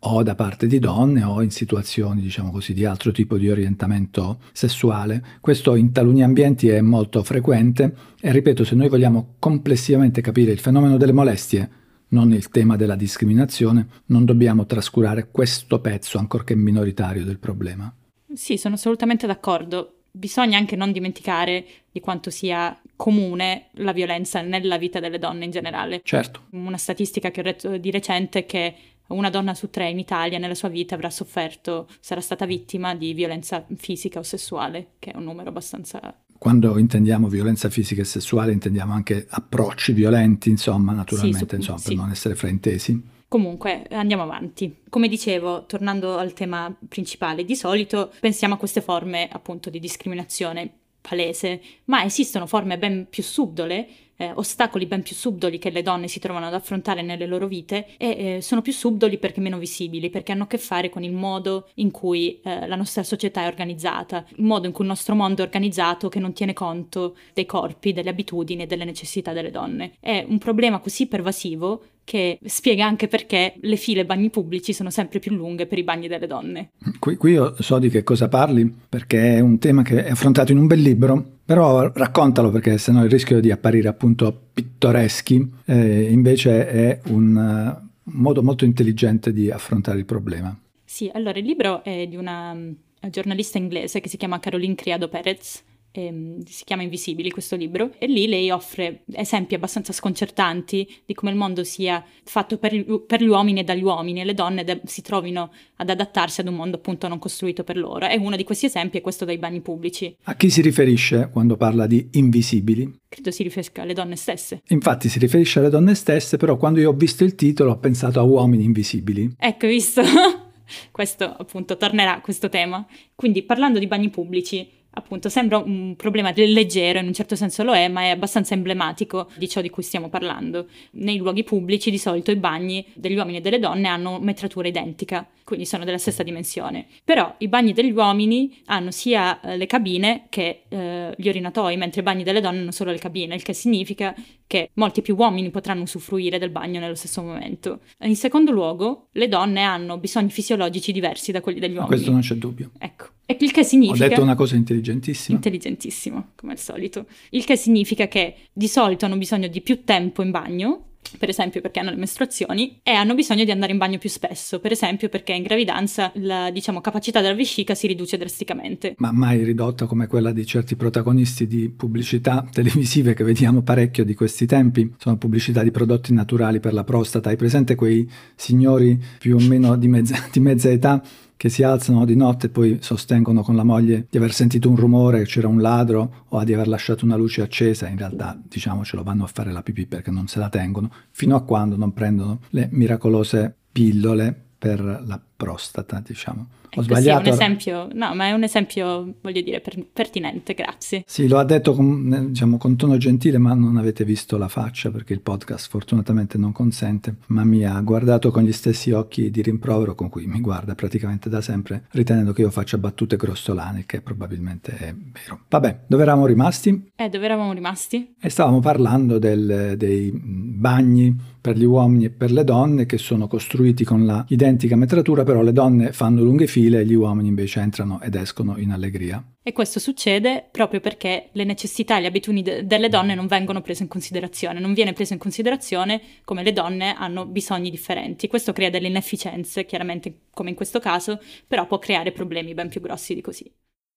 o 0.00 0.22
da 0.22 0.34
parte 0.34 0.66
di 0.66 0.78
donne 0.78 1.22
o 1.22 1.42
in 1.42 1.50
situazioni, 1.50 2.22
diciamo 2.22 2.50
così, 2.50 2.72
di 2.72 2.84
altro 2.84 3.12
tipo 3.12 3.36
di 3.36 3.50
orientamento 3.50 4.40
sessuale. 4.52 5.22
Questo 5.40 5.74
in 5.74 5.92
taluni 5.92 6.22
ambienti 6.22 6.68
è 6.68 6.80
molto 6.80 7.22
frequente 7.22 7.94
e 8.20 8.32
ripeto, 8.32 8.64
se 8.64 8.74
noi 8.74 8.88
vogliamo 8.88 9.34
complessivamente 9.38 10.20
capire 10.20 10.52
il 10.52 10.58
fenomeno 10.58 10.96
delle 10.96 11.12
molestie, 11.12 11.70
non 12.08 12.32
il 12.32 12.48
tema 12.48 12.76
della 12.76 12.96
discriminazione, 12.96 13.86
non 14.06 14.24
dobbiamo 14.24 14.66
trascurare 14.66 15.28
questo 15.30 15.80
pezzo, 15.80 16.18
ancorché 16.18 16.54
minoritario, 16.54 17.24
del 17.24 17.38
problema. 17.38 17.92
Sì, 18.32 18.56
sono 18.56 18.74
assolutamente 18.74 19.26
d'accordo. 19.26 19.96
Bisogna 20.12 20.58
anche 20.58 20.74
non 20.74 20.90
dimenticare 20.90 21.64
di 21.92 22.00
quanto 22.00 22.30
sia 22.30 22.76
comune 22.96 23.68
la 23.74 23.92
violenza 23.92 24.40
nella 24.40 24.76
vita 24.76 24.98
delle 24.98 25.18
donne 25.18 25.44
in 25.44 25.50
generale. 25.52 26.00
Certo, 26.02 26.46
Una 26.50 26.76
statistica 26.76 27.30
che 27.30 27.40
ho 27.40 27.44
letto 27.44 27.76
di 27.76 27.90
recente 27.92 28.40
è 28.40 28.46
che 28.46 28.74
una 29.10 29.30
donna 29.30 29.54
su 29.54 29.70
tre 29.70 29.90
in 29.90 29.98
Italia 29.98 30.38
nella 30.38 30.54
sua 30.54 30.68
vita 30.68 30.94
avrà 30.94 31.10
sofferto, 31.10 31.88
sarà 32.00 32.20
stata 32.20 32.46
vittima 32.46 32.94
di 32.94 33.12
violenza 33.12 33.64
fisica 33.76 34.18
o 34.18 34.22
sessuale, 34.22 34.92
che 34.98 35.12
è 35.12 35.16
un 35.16 35.24
numero 35.24 35.50
abbastanza... 35.50 36.00
quando 36.38 36.78
intendiamo 36.78 37.28
violenza 37.28 37.68
fisica 37.68 38.02
e 38.02 38.04
sessuale 38.04 38.52
intendiamo 38.52 38.92
anche 38.92 39.26
approcci 39.28 39.92
violenti, 39.92 40.48
insomma, 40.48 40.92
naturalmente, 40.92 41.46
su- 41.48 41.54
insomma, 41.56 41.78
sì. 41.78 41.88
per 41.88 41.96
non 41.96 42.10
essere 42.10 42.34
fraintesi. 42.34 43.02
Comunque, 43.28 43.86
andiamo 43.90 44.24
avanti. 44.24 44.78
Come 44.88 45.06
dicevo, 45.06 45.64
tornando 45.66 46.16
al 46.16 46.32
tema 46.32 46.74
principale, 46.88 47.44
di 47.44 47.54
solito 47.54 48.12
pensiamo 48.18 48.54
a 48.54 48.56
queste 48.56 48.80
forme 48.80 49.28
appunto 49.30 49.70
di 49.70 49.78
discriminazione 49.78 50.68
palese, 51.00 51.60
ma 51.84 52.04
esistono 52.04 52.46
forme 52.46 52.76
ben 52.76 53.06
più 53.08 53.22
subdole, 53.22 53.88
eh, 54.20 54.32
ostacoli 54.34 54.84
ben 54.84 55.02
più 55.02 55.16
subdoli 55.16 55.58
che 55.58 55.70
le 55.70 55.80
donne 55.80 56.06
si 56.06 56.20
trovano 56.20 56.46
ad 56.46 56.52
affrontare 56.52 57.00
nelle 57.00 57.24
loro 57.24 57.46
vite 57.46 57.86
e 57.96 58.36
eh, 58.36 58.42
sono 58.42 58.60
più 58.60 58.72
subdoli 58.72 59.16
perché 59.16 59.40
meno 59.40 59.56
visibili, 59.56 60.10
perché 60.10 60.32
hanno 60.32 60.42
a 60.42 60.46
che 60.46 60.58
fare 60.58 60.90
con 60.90 61.02
il 61.02 61.12
modo 61.12 61.68
in 61.76 61.90
cui 61.90 62.38
eh, 62.42 62.66
la 62.68 62.76
nostra 62.76 63.02
società 63.02 63.44
è 63.44 63.46
organizzata, 63.46 64.26
il 64.36 64.44
modo 64.44 64.66
in 64.66 64.72
cui 64.72 64.84
il 64.84 64.90
nostro 64.90 65.14
mondo 65.14 65.40
è 65.40 65.46
organizzato 65.46 66.10
che 66.10 66.18
non 66.18 66.34
tiene 66.34 66.52
conto 66.52 67.16
dei 67.32 67.46
corpi, 67.46 67.94
delle 67.94 68.10
abitudini 68.10 68.62
e 68.62 68.66
delle 68.66 68.84
necessità 68.84 69.32
delle 69.32 69.50
donne. 69.50 69.92
È 69.98 70.22
un 70.28 70.36
problema 70.36 70.80
così 70.80 71.06
pervasivo 71.06 71.82
che 72.10 72.40
spiega 72.44 72.84
anche 72.84 73.06
perché 73.06 73.54
le 73.60 73.76
file 73.76 74.04
bagni 74.04 74.30
pubblici 74.30 74.72
sono 74.72 74.90
sempre 74.90 75.20
più 75.20 75.32
lunghe 75.32 75.66
per 75.66 75.78
i 75.78 75.84
bagni 75.84 76.08
delle 76.08 76.26
donne. 76.26 76.70
Qui, 76.98 77.14
qui 77.16 77.32
io 77.32 77.54
so 77.62 77.78
di 77.78 77.88
che 77.88 78.02
cosa 78.02 78.28
parli 78.28 78.68
perché 78.88 79.36
è 79.36 79.40
un 79.40 79.58
tema 79.58 79.82
che 79.82 80.04
è 80.04 80.10
affrontato 80.10 80.50
in 80.50 80.58
un 80.58 80.66
bel 80.66 80.80
libro, 80.80 81.38
però 81.50 81.90
raccontalo 81.92 82.52
perché 82.52 82.78
sennò 82.78 83.02
il 83.02 83.10
rischio 83.10 83.40
di 83.40 83.50
apparire 83.50 83.88
appunto 83.88 84.50
pittoreschi 84.54 85.50
eh, 85.64 86.02
invece 86.08 86.68
è 86.68 87.00
un 87.06 87.36
eh, 87.36 87.88
modo 88.04 88.40
molto 88.40 88.64
intelligente 88.64 89.32
di 89.32 89.50
affrontare 89.50 89.98
il 89.98 90.04
problema. 90.04 90.56
Sì, 90.84 91.10
allora 91.12 91.40
il 91.40 91.44
libro 91.44 91.82
è 91.82 92.06
di 92.06 92.14
una 92.14 92.54
mm, 92.54 92.72
giornalista 93.08 93.58
inglese 93.58 93.98
che 93.98 94.08
si 94.08 94.16
chiama 94.16 94.38
Caroline 94.38 94.76
Criado 94.76 95.08
Perez. 95.08 95.64
Ehm, 95.92 96.42
si 96.44 96.64
chiama 96.64 96.82
Invisibili 96.82 97.30
questo 97.30 97.56
libro 97.56 97.92
e 97.98 98.06
lì 98.06 98.26
lei 98.26 98.50
offre 98.50 99.02
esempi 99.12 99.54
abbastanza 99.54 99.92
sconcertanti 99.92 100.86
di 101.04 101.14
come 101.14 101.30
il 101.30 101.36
mondo 101.36 101.64
sia 101.64 102.04
fatto 102.24 102.58
per, 102.58 102.74
gli- 102.74 103.00
per 103.06 103.22
gli 103.22 103.26
uomini 103.28 103.60
e 103.60 103.64
dagli 103.64 103.82
uomini 103.82 104.20
e 104.20 104.24
le 104.24 104.34
donne 104.34 104.64
de- 104.64 104.80
si 104.84 105.02
trovino 105.02 105.50
ad 105.76 105.90
adattarsi 105.90 106.40
ad 106.40 106.48
un 106.48 106.54
mondo 106.54 106.76
appunto 106.76 107.08
non 107.08 107.18
costruito 107.18 107.64
per 107.64 107.76
loro 107.76 108.06
e 108.08 108.16
uno 108.16 108.36
di 108.36 108.44
questi 108.44 108.66
esempi 108.66 108.98
è 108.98 109.00
questo 109.00 109.24
dei 109.24 109.38
bagni 109.38 109.60
pubblici 109.60 110.14
A 110.24 110.34
chi 110.36 110.50
si 110.50 110.60
riferisce 110.62 111.28
quando 111.32 111.56
parla 111.56 111.86
di 111.86 112.08
invisibili? 112.12 112.98
credo 113.08 113.30
si 113.32 113.42
riferisca 113.42 113.82
alle 113.82 113.92
donne 113.94 114.16
stesse 114.16 114.62
Infatti 114.68 115.08
si 115.08 115.18
riferisce 115.18 115.58
alle 115.58 115.68
donne 115.68 115.94
stesse, 115.94 116.36
però 116.36 116.56
quando 116.56 116.78
io 116.80 116.90
ho 116.90 116.94
visto 116.94 117.24
il 117.24 117.34
titolo 117.34 117.72
ho 117.72 117.78
pensato 117.78 118.20
a 118.20 118.22
uomini 118.22 118.64
invisibili. 118.64 119.34
Ecco, 119.36 119.66
visto? 119.66 120.02
questo 120.90 121.24
appunto 121.24 121.76
tornerà 121.76 122.20
questo 122.20 122.48
tema. 122.48 122.86
Quindi 123.14 123.42
parlando 123.42 123.78
di 123.78 123.86
bagni 123.86 124.10
pubblici, 124.10 124.68
appunto 124.92 125.28
sembra 125.28 125.58
un 125.58 125.94
problema 125.96 126.32
leggero, 126.34 126.98
in 126.98 127.06
un 127.06 127.12
certo 127.12 127.36
senso 127.36 127.62
lo 127.62 127.74
è, 127.74 127.88
ma 127.88 128.02
è 128.02 128.08
abbastanza 128.08 128.54
emblematico 128.54 129.28
di 129.36 129.48
ciò 129.48 129.60
di 129.60 129.70
cui 129.70 129.82
stiamo 129.82 130.08
parlando. 130.08 130.66
Nei 130.92 131.18
luoghi 131.18 131.44
pubblici 131.44 131.90
di 131.90 131.98
solito 131.98 132.30
i 132.30 132.36
bagni 132.36 132.84
degli 132.94 133.16
uomini 133.16 133.38
e 133.38 133.40
delle 133.40 133.58
donne 133.58 133.88
hanno 133.88 134.18
metratura 134.18 134.68
identica, 134.68 135.26
quindi 135.44 135.66
sono 135.66 135.84
della 135.84 135.98
stessa 135.98 136.22
dimensione. 136.22 136.86
Però 137.04 137.34
i 137.38 137.48
bagni 137.48 137.72
degli 137.72 137.92
uomini 137.92 138.60
hanno 138.66 138.90
sia 138.90 139.40
eh, 139.40 139.56
le 139.56 139.66
cabine 139.66 140.26
che 140.28 140.62
eh, 140.68 141.14
gli 141.16 141.28
orinatoi, 141.28 141.76
mentre 141.76 142.00
i 142.00 142.04
bagni 142.04 142.22
delle 142.22 142.40
donne 142.40 142.60
hanno 142.60 142.72
solo 142.72 142.90
le 142.90 142.98
cabine, 142.98 143.34
il 143.34 143.42
che 143.42 143.52
significa 143.52 144.14
che 144.46 144.70
molti 144.74 145.00
più 145.00 145.14
uomini 145.16 145.50
potranno 145.50 145.82
usufruire 145.82 146.38
del 146.38 146.50
bagno 146.50 146.80
nello 146.80 146.96
stesso 146.96 147.22
momento. 147.22 147.80
In 148.00 148.16
secondo 148.16 148.50
luogo, 148.50 149.08
le 149.12 149.28
donne 149.28 149.62
hanno 149.62 149.98
bisogni 149.98 150.30
fisiologici 150.30 150.90
diversi 150.90 151.30
da 151.30 151.40
quelli 151.40 151.60
degli 151.60 151.74
Ma 151.74 151.82
uomini. 151.82 151.94
questo 151.94 152.10
non 152.10 152.20
c'è 152.20 152.34
dubbio. 152.34 152.70
Ecco. 152.78 152.99
E 153.30 153.36
il 153.38 153.52
che 153.52 153.60
Ho 153.60 153.62
significa... 153.62 154.08
detto 154.08 154.22
una 154.22 154.34
cosa 154.34 154.56
intelligentissima. 154.56 155.36
Intelligentissimo, 155.36 156.30
come 156.34 156.52
al 156.52 156.58
solito. 156.58 157.06
Il 157.30 157.44
che 157.44 157.56
significa 157.56 158.08
che 158.08 158.34
di 158.52 158.66
solito 158.66 159.04
hanno 159.04 159.16
bisogno 159.16 159.46
di 159.46 159.60
più 159.60 159.84
tempo 159.84 160.20
in 160.22 160.32
bagno, 160.32 160.86
per 161.16 161.28
esempio 161.28 161.60
perché 161.60 161.78
hanno 161.78 161.90
le 161.90 161.96
mestruazioni, 161.96 162.80
e 162.82 162.90
hanno 162.90 163.14
bisogno 163.14 163.44
di 163.44 163.52
andare 163.52 163.70
in 163.70 163.78
bagno 163.78 163.98
più 163.98 164.08
spesso, 164.08 164.58
per 164.58 164.72
esempio 164.72 165.08
perché 165.08 165.32
in 165.32 165.44
gravidanza 165.44 166.10
la 166.16 166.50
diciamo, 166.50 166.80
capacità 166.80 167.20
della 167.20 167.34
vescica 167.34 167.76
si 167.76 167.86
riduce 167.86 168.16
drasticamente. 168.16 168.94
ma 168.98 169.12
mai 169.12 169.44
ridotta 169.44 169.86
come 169.86 170.08
quella 170.08 170.32
di 170.32 170.44
certi 170.44 170.74
protagonisti 170.74 171.46
di 171.46 171.68
pubblicità 171.68 172.44
televisive 172.50 173.14
che 173.14 173.22
vediamo 173.22 173.62
parecchio 173.62 174.04
di 174.04 174.14
questi 174.14 174.44
tempi. 174.44 174.92
Sono 174.98 175.16
pubblicità 175.18 175.62
di 175.62 175.70
prodotti 175.70 176.12
naturali 176.12 176.58
per 176.58 176.72
la 176.72 176.82
prostata. 176.82 177.28
Hai 177.28 177.36
presente 177.36 177.76
quei 177.76 178.10
signori 178.34 179.00
più 179.20 179.36
o 179.36 179.40
meno 179.40 179.76
di 179.76 179.86
mezza, 179.86 180.16
di 180.32 180.40
mezza 180.40 180.68
età 180.68 181.00
che 181.40 181.48
si 181.48 181.62
alzano 181.62 182.04
di 182.04 182.16
notte 182.16 182.48
e 182.48 182.50
poi 182.50 182.80
sostengono 182.82 183.40
con 183.40 183.56
la 183.56 183.64
moglie 183.64 184.06
di 184.10 184.18
aver 184.18 184.30
sentito 184.30 184.68
un 184.68 184.76
rumore, 184.76 185.24
c'era 185.24 185.48
un 185.48 185.62
ladro 185.62 186.26
o 186.28 186.44
di 186.44 186.52
aver 186.52 186.68
lasciato 186.68 187.06
una 187.06 187.16
luce 187.16 187.40
accesa, 187.40 187.88
in 187.88 187.96
realtà 187.96 188.38
diciamocelo 188.46 189.02
vanno 189.02 189.24
a 189.24 189.26
fare 189.26 189.50
la 189.50 189.62
pipì 189.62 189.86
perché 189.86 190.10
non 190.10 190.26
se 190.26 190.38
la 190.38 190.50
tengono, 190.50 190.92
fino 191.12 191.36
a 191.36 191.42
quando 191.42 191.78
non 191.78 191.94
prendono 191.94 192.40
le 192.50 192.68
miracolose 192.72 193.54
pillole 193.72 194.38
per 194.58 194.82
la 194.82 195.18
prostata, 195.44 196.02
diciamo. 196.06 196.46
Ho 196.74 196.82
Ecco, 196.82 196.82
sì, 196.82 196.90
è 196.92 196.94
sbagliato? 197.00 197.28
un 197.28 197.34
esempio, 197.34 197.88
no, 197.94 198.14
ma 198.14 198.26
è 198.26 198.30
un 198.32 198.44
esempio, 198.44 199.14
voglio 199.22 199.40
dire, 199.40 199.58
per- 199.60 199.84
pertinente, 199.92 200.54
grazie. 200.54 201.02
Sì, 201.04 201.26
lo 201.26 201.38
ha 201.38 201.44
detto 201.44 201.72
con, 201.72 202.12
eh, 202.12 202.26
diciamo, 202.28 202.58
con 202.58 202.76
tono 202.76 202.96
gentile, 202.96 203.38
ma 203.38 203.54
non 203.54 203.76
avete 203.76 204.04
visto 204.04 204.36
la 204.38 204.46
faccia 204.46 204.90
perché 204.92 205.12
il 205.12 205.20
podcast 205.20 205.68
fortunatamente 205.68 206.38
non 206.38 206.52
consente, 206.52 207.16
ma 207.28 207.42
mi 207.42 207.64
ha 207.64 207.80
guardato 207.80 208.30
con 208.30 208.44
gli 208.44 208.52
stessi 208.52 208.92
occhi 208.92 209.30
di 209.32 209.42
rimprovero 209.42 209.96
con 209.96 210.08
cui 210.08 210.26
mi 210.26 210.40
guarda 210.40 210.76
praticamente 210.76 211.28
da 211.28 211.40
sempre, 211.40 211.86
ritenendo 211.90 212.32
che 212.32 212.42
io 212.42 212.50
faccia 212.50 212.78
battute 212.78 213.16
grossolane, 213.16 213.84
che 213.84 214.00
probabilmente 214.00 214.70
è 214.76 214.94
vero. 214.94 215.40
Vabbè, 215.48 215.80
dove 215.88 216.02
eravamo 216.04 216.26
rimasti? 216.26 216.90
Eh, 216.94 217.08
dove 217.08 217.24
eravamo 217.24 217.52
rimasti? 217.52 218.14
E 218.20 218.28
stavamo 218.30 218.60
parlando 218.60 219.18
del- 219.18 219.74
dei 219.76 220.12
bagni 220.14 221.16
per 221.40 221.56
gli 221.56 221.64
uomini 221.64 222.04
e 222.04 222.10
per 222.10 222.30
le 222.30 222.44
donne 222.44 222.84
che 222.84 222.98
sono 222.98 223.26
costruiti 223.26 223.82
con 223.82 224.04
la 224.04 224.22
identica 224.28 224.76
metratura, 224.76 225.24
però 225.30 225.42
le 225.42 225.52
donne 225.52 225.92
fanno 225.92 226.24
lunghe 226.24 226.48
file 226.48 226.80
e 226.80 226.84
gli 226.84 226.94
uomini 226.94 227.28
invece 227.28 227.60
entrano 227.60 228.00
ed 228.00 228.16
escono 228.16 228.58
in 228.58 228.72
allegria. 228.72 229.24
E 229.44 229.52
questo 229.52 229.78
succede 229.78 230.48
proprio 230.50 230.80
perché 230.80 231.28
le 231.34 231.44
necessità 231.44 231.96
e 231.96 232.00
le 232.00 232.08
abitudini 232.08 232.42
de- 232.42 232.66
delle 232.66 232.88
donne 232.88 233.14
non 233.14 233.28
vengono 233.28 233.60
prese 233.60 233.84
in 233.84 233.88
considerazione, 233.88 234.58
non 234.58 234.74
viene 234.74 234.92
preso 234.92 235.12
in 235.12 235.20
considerazione 235.20 236.00
come 236.24 236.42
le 236.42 236.52
donne 236.52 236.96
hanno 236.96 237.26
bisogni 237.26 237.70
differenti. 237.70 238.26
Questo 238.26 238.52
crea 238.52 238.70
delle 238.70 238.88
inefficienze, 238.88 239.66
chiaramente 239.66 240.22
come 240.34 240.50
in 240.50 240.56
questo 240.56 240.80
caso, 240.80 241.20
però 241.46 241.64
può 241.68 241.78
creare 241.78 242.10
problemi 242.10 242.52
ben 242.52 242.68
più 242.68 242.80
grossi 242.80 243.14
di 243.14 243.20
così. 243.20 243.48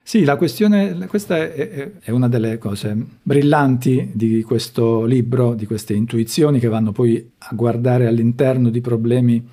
Sì, 0.04 0.26
la 0.26 0.36
questione, 0.36 1.08
questa 1.08 1.38
è, 1.38 1.94
è, 2.00 2.12
una 2.12 2.28
delle 2.28 2.60
cose 2.60 2.96
brillanti 3.24 4.12
di 4.14 4.44
questo 4.44 5.06
libro, 5.06 5.56
di 5.56 5.66
queste 5.66 5.96
intuizioni 5.96 6.60
che 6.60 6.68
vanno 6.68 6.92
poi 6.92 7.32
a 7.40 7.56
guardare 7.56 8.06
all'interno 8.06 8.70
di 8.70 8.82
problemi 8.82 9.44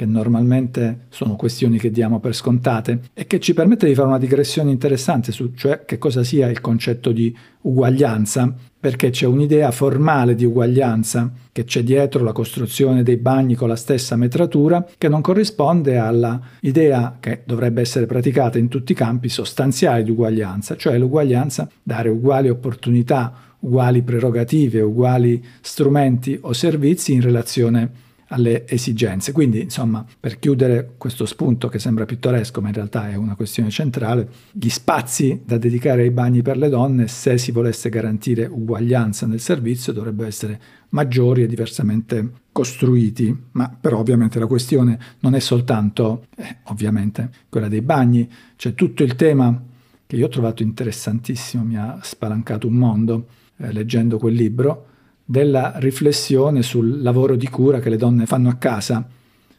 che 0.00 0.06
normalmente 0.06 1.00
sono 1.10 1.36
questioni 1.36 1.78
che 1.78 1.90
diamo 1.90 2.20
per 2.20 2.34
scontate 2.34 3.00
e 3.12 3.26
che 3.26 3.38
ci 3.38 3.52
permette 3.52 3.86
di 3.86 3.94
fare 3.94 4.08
una 4.08 4.16
digressione 4.16 4.70
interessante 4.70 5.30
su 5.30 5.52
cioè 5.54 5.84
che 5.84 5.98
cosa 5.98 6.24
sia 6.24 6.48
il 6.48 6.62
concetto 6.62 7.12
di 7.12 7.36
uguaglianza, 7.62 8.50
perché 8.80 9.10
c'è 9.10 9.26
un'idea 9.26 9.70
formale 9.72 10.34
di 10.34 10.46
uguaglianza 10.46 11.30
che 11.52 11.64
c'è 11.64 11.82
dietro 11.82 12.24
la 12.24 12.32
costruzione 12.32 13.02
dei 13.02 13.18
bagni 13.18 13.56
con 13.56 13.68
la 13.68 13.76
stessa 13.76 14.16
metratura 14.16 14.88
che 14.96 15.10
non 15.10 15.20
corrisponde 15.20 15.98
alla 15.98 16.40
idea 16.60 17.18
che 17.20 17.42
dovrebbe 17.44 17.82
essere 17.82 18.06
praticata 18.06 18.56
in 18.56 18.68
tutti 18.68 18.92
i 18.92 18.94
campi 18.94 19.28
sostanziali 19.28 20.02
di 20.02 20.12
uguaglianza, 20.12 20.76
cioè 20.76 20.96
l'uguaglianza 20.96 21.68
dare 21.82 22.08
uguali 22.08 22.48
opportunità, 22.48 23.34
uguali 23.58 24.00
prerogative, 24.00 24.80
uguali 24.80 25.44
strumenti 25.60 26.38
o 26.40 26.54
servizi 26.54 27.12
in 27.12 27.20
relazione 27.20 28.08
alle 28.30 28.66
esigenze. 28.68 29.32
Quindi, 29.32 29.60
insomma, 29.60 30.04
per 30.18 30.38
chiudere 30.38 30.94
questo 30.96 31.26
spunto 31.26 31.68
che 31.68 31.78
sembra 31.78 32.04
pittoresco, 32.04 32.60
ma 32.60 32.68
in 32.68 32.74
realtà 32.74 33.10
è 33.10 33.14
una 33.14 33.34
questione 33.34 33.70
centrale, 33.70 34.28
gli 34.52 34.68
spazi 34.68 35.42
da 35.44 35.58
dedicare 35.58 36.02
ai 36.02 36.10
bagni 36.10 36.42
per 36.42 36.56
le 36.56 36.68
donne, 36.68 37.08
se 37.08 37.38
si 37.38 37.52
volesse 37.52 37.88
garantire 37.88 38.46
uguaglianza 38.46 39.26
nel 39.26 39.40
servizio, 39.40 39.92
dovrebbero 39.92 40.28
essere 40.28 40.60
maggiori 40.90 41.42
e 41.42 41.46
diversamente 41.46 42.30
costruiti, 42.52 43.36
ma 43.52 43.74
però 43.80 43.98
ovviamente 43.98 44.38
la 44.38 44.46
questione 44.46 44.98
non 45.20 45.34
è 45.34 45.40
soltanto, 45.40 46.26
eh, 46.36 46.56
ovviamente, 46.64 47.30
quella 47.48 47.68
dei 47.68 47.82
bagni, 47.82 48.28
c'è 48.56 48.74
tutto 48.74 49.02
il 49.02 49.14
tema 49.16 49.68
che 50.06 50.16
io 50.16 50.26
ho 50.26 50.30
trovato 50.30 50.62
interessantissimo, 50.62 51.64
mi 51.64 51.76
ha 51.76 51.98
spalancato 52.02 52.66
un 52.66 52.74
mondo 52.74 53.26
eh, 53.56 53.72
leggendo 53.72 54.18
quel 54.18 54.34
libro, 54.34 54.86
della 55.30 55.74
riflessione 55.76 56.60
sul 56.60 57.02
lavoro 57.02 57.36
di 57.36 57.48
cura 57.48 57.78
che 57.78 57.88
le 57.88 57.96
donne 57.96 58.26
fanno 58.26 58.48
a 58.48 58.54
casa. 58.54 59.06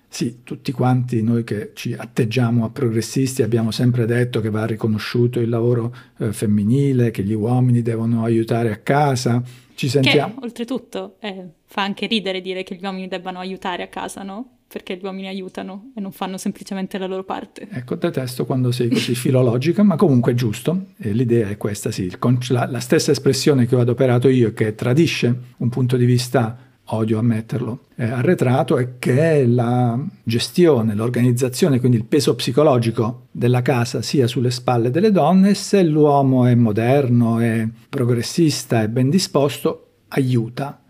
Sì, 0.06 0.40
tutti 0.44 0.74
quanti 0.74 1.24
noi 1.24 1.46
che 1.46 1.72
ci 1.74 1.94
atteggiamo 1.94 2.66
a 2.66 2.70
progressisti 2.70 3.42
abbiamo 3.42 3.72
sempre 3.72 4.06
detto 4.06 4.42
che 4.42 4.50
va 4.50 4.66
riconosciuto 4.66 5.40
il 5.40 5.48
lavoro 5.48 5.96
eh, 6.18 6.34
femminile, 6.34 7.10
che 7.12 7.24
gli 7.24 7.32
uomini 7.32 7.82
devono 7.82 8.26
aiutare 8.26 8.70
a 8.70 8.80
casa. 8.80 9.42
Ci 9.74 9.88
sentiamo. 9.88 10.40
Che 10.40 10.44
oltretutto 10.44 11.16
eh, 11.22 11.46
fa 11.64 11.84
anche 11.84 12.06
ridere 12.06 12.42
dire 12.42 12.64
che 12.64 12.76
gli 12.76 12.84
uomini 12.84 13.08
debbano 13.08 13.40
aiutare 13.40 13.84
a 13.84 13.88
casa, 13.88 14.24
no? 14.24 14.58
Perché 14.72 14.96
gli 14.96 15.04
uomini 15.04 15.28
aiutano 15.28 15.92
e 15.96 16.00
non 16.00 16.12
fanno 16.12 16.38
semplicemente 16.38 16.98
la 16.98 17.06
loro 17.06 17.24
parte. 17.24 17.68
Ecco, 17.70 17.96
detesto 17.96 18.46
quando 18.46 18.72
sei 18.72 18.90
così 18.90 19.16
filologica, 19.16 19.84
ma 19.84 19.98
comunque 19.98 20.32
è 20.32 20.36
giusto. 20.36 20.86
E 20.98 21.12
l'idea 21.12 21.50
è 21.50 21.58
questa, 21.58 21.92
sì, 21.92 22.10
la, 22.50 22.68
la, 22.68 22.80
stessa 22.80 23.12
espressione 23.12 23.66
che 23.66 23.76
ho 23.76 23.80
adoperato 23.80 24.30
io 24.30 24.54
che 24.54 24.74
tradisce 24.74 25.36
un 25.58 25.70
punto 25.70 25.98
di 25.98 26.06
vista, 26.06 26.58
odio 26.86 27.20
ammetterlo, 27.20 27.86
eh, 27.96 28.06
arretrato, 28.06 28.78
è 28.78 28.98
che 28.98 29.46
la 29.46 30.00
gestione, 30.24 30.96
l'organizzazione, 30.96 31.80
quindi 31.80 31.98
il 31.98 32.06
peso 32.06 32.34
psicologico 32.36 33.28
della 33.32 33.62
casa 33.62 34.02
sia 34.02 34.28
sulle 34.28 34.52
spalle 34.52 34.90
delle 34.90 35.12
donne, 35.12 35.54
se 35.54 35.84
l'uomo 35.84 36.46
è 36.46 36.56
moderno, 36.56 37.40
è 37.40 37.68
progressista, 37.90 38.82
è 38.82 38.88
ben 38.88 39.10
disposto, 39.10 39.88
aiuta 40.10 40.81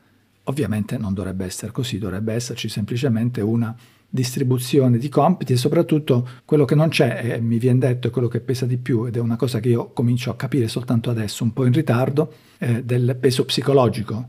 Ovviamente 0.51 0.97
non 0.97 1.13
dovrebbe 1.13 1.45
essere 1.45 1.71
così, 1.71 1.97
dovrebbe 1.97 2.33
esserci 2.33 2.67
semplicemente 2.67 3.39
una 3.39 3.73
distribuzione 4.09 4.97
di 4.97 5.07
compiti 5.07 5.53
e 5.53 5.55
soprattutto 5.55 6.27
quello 6.43 6.65
che 6.65 6.75
non 6.75 6.89
c'è, 6.89 7.35
e 7.35 7.39
mi 7.39 7.57
viene 7.57 7.79
detto, 7.79 8.09
quello 8.09 8.27
che 8.27 8.41
pesa 8.41 8.65
di 8.65 8.75
più 8.75 9.05
ed 9.05 9.15
è 9.15 9.19
una 9.21 9.37
cosa 9.37 9.61
che 9.61 9.69
io 9.69 9.91
comincio 9.93 10.29
a 10.29 10.35
capire 10.35 10.67
soltanto 10.67 11.09
adesso, 11.09 11.45
un 11.45 11.53
po' 11.53 11.63
in 11.63 11.71
ritardo, 11.71 12.33
eh, 12.57 12.83
del 12.83 13.15
peso 13.17 13.45
psicologico, 13.45 14.27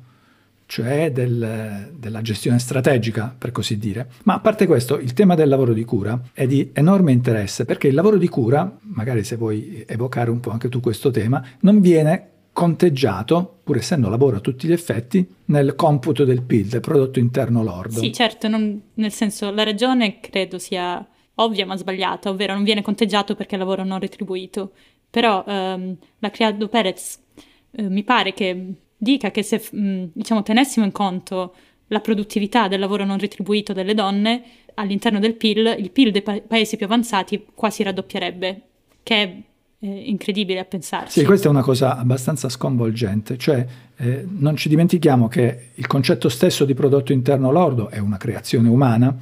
cioè 0.67 1.11
del, 1.11 1.91
della 1.99 2.23
gestione 2.23 2.61
strategica, 2.61 3.35
per 3.37 3.51
così 3.51 3.77
dire. 3.77 4.09
Ma 4.23 4.35
a 4.35 4.39
parte 4.39 4.69
questo, 4.69 5.01
il 5.01 5.15
tema 5.15 5.35
del 5.35 5.49
lavoro 5.49 5.73
di 5.73 5.85
cura 5.85 6.21
è 6.33 6.47
di 6.47 6.71
enorme 6.73 7.11
interesse 7.11 7.65
perché 7.65 7.89
il 7.89 7.95
lavoro 7.95 8.17
di 8.17 8.29
cura, 8.29 8.79
magari 8.83 9.25
se 9.25 9.35
vuoi 9.35 9.85
evocare 9.89 10.31
un 10.31 10.39
po' 10.39 10.51
anche 10.51 10.69
tu 10.69 10.79
questo 10.79 11.11
tema, 11.11 11.45
non 11.63 11.81
viene 11.81 12.29
conteggiato, 12.53 13.61
pur 13.65 13.77
essendo 13.79 14.09
lavoro 14.09 14.37
a 14.37 14.41
tutti 14.41 14.67
gli 14.67 14.73
effetti, 14.73 15.27
nel 15.47 15.75
computo 15.75 16.25
del 16.25 16.43
PIL, 16.43 16.67
del 16.67 16.81
prodotto 16.81 17.19
interno 17.19 17.63
lordo. 17.63 17.99
Sì, 17.99 18.13
certo, 18.13 18.49
non, 18.49 18.81
nel 18.95 19.13
senso 19.13 19.51
la 19.51 19.63
ragione 19.63 20.21
credo 20.21 20.59
sia 20.59 21.07
ovvia 21.37 21.67
ma 21.67 21.77
sbagliata, 21.77 22.31
ovvero 22.31 22.55
non 22.55 22.65
viene 22.65 22.83
conteggiato 22.83 23.35
perché 23.35 23.57
è 23.57 23.59
lavoro 23.59 23.85
non 23.85 23.99
retribuito. 23.99 24.73
Però 25.09 25.45
ehm, 25.47 25.97
la 26.19 26.31
Criado 26.31 26.69
Perez 26.69 27.21
eh, 27.73 27.89
mi 27.89 28.03
pare 28.03 28.33
che 28.33 28.75
dica 28.97 29.31
che 29.31 29.43
se 29.43 29.63
mh, 29.71 30.11
diciamo, 30.13 30.43
tenessimo 30.43 30.85
in 30.85 30.93
conto 30.93 31.55
la 31.89 32.01
produttività 32.01 32.69
del 32.69 32.81
lavoro 32.81 33.05
non 33.05 33.19
retribuito 33.19 33.73
delle 33.73 33.95
donne 33.95 34.43
all'interno 34.75 35.19
del 35.19 35.35
PIL, 35.35 35.77
il 35.79 35.91
PIL 35.91 36.11
dei 36.11 36.23
pa- 36.23 36.41
paesi 36.41 36.77
più 36.77 36.87
avanzati 36.87 37.47
quasi 37.55 37.83
raddoppierebbe, 37.83 38.63
che 39.03 39.23
è 39.23 39.43
incredibile 39.87 40.61
a 40.61 40.65
pensarci. 40.65 41.21
Sì, 41.21 41.25
questa 41.25 41.49
è 41.49 41.51
una 41.51 41.63
cosa 41.63 41.97
abbastanza 41.97 42.49
sconvolgente, 42.49 43.37
cioè 43.37 43.67
eh, 43.97 44.25
non 44.29 44.57
ci 44.57 44.69
dimentichiamo 44.69 45.29
che 45.29 45.71
il 45.75 45.87
concetto 45.87 46.29
stesso 46.29 46.65
di 46.65 46.75
prodotto 46.75 47.13
interno 47.13 47.51
lordo 47.51 47.89
è 47.89 47.99
una 47.99 48.17
creazione 48.17 48.69
umana 48.69 49.17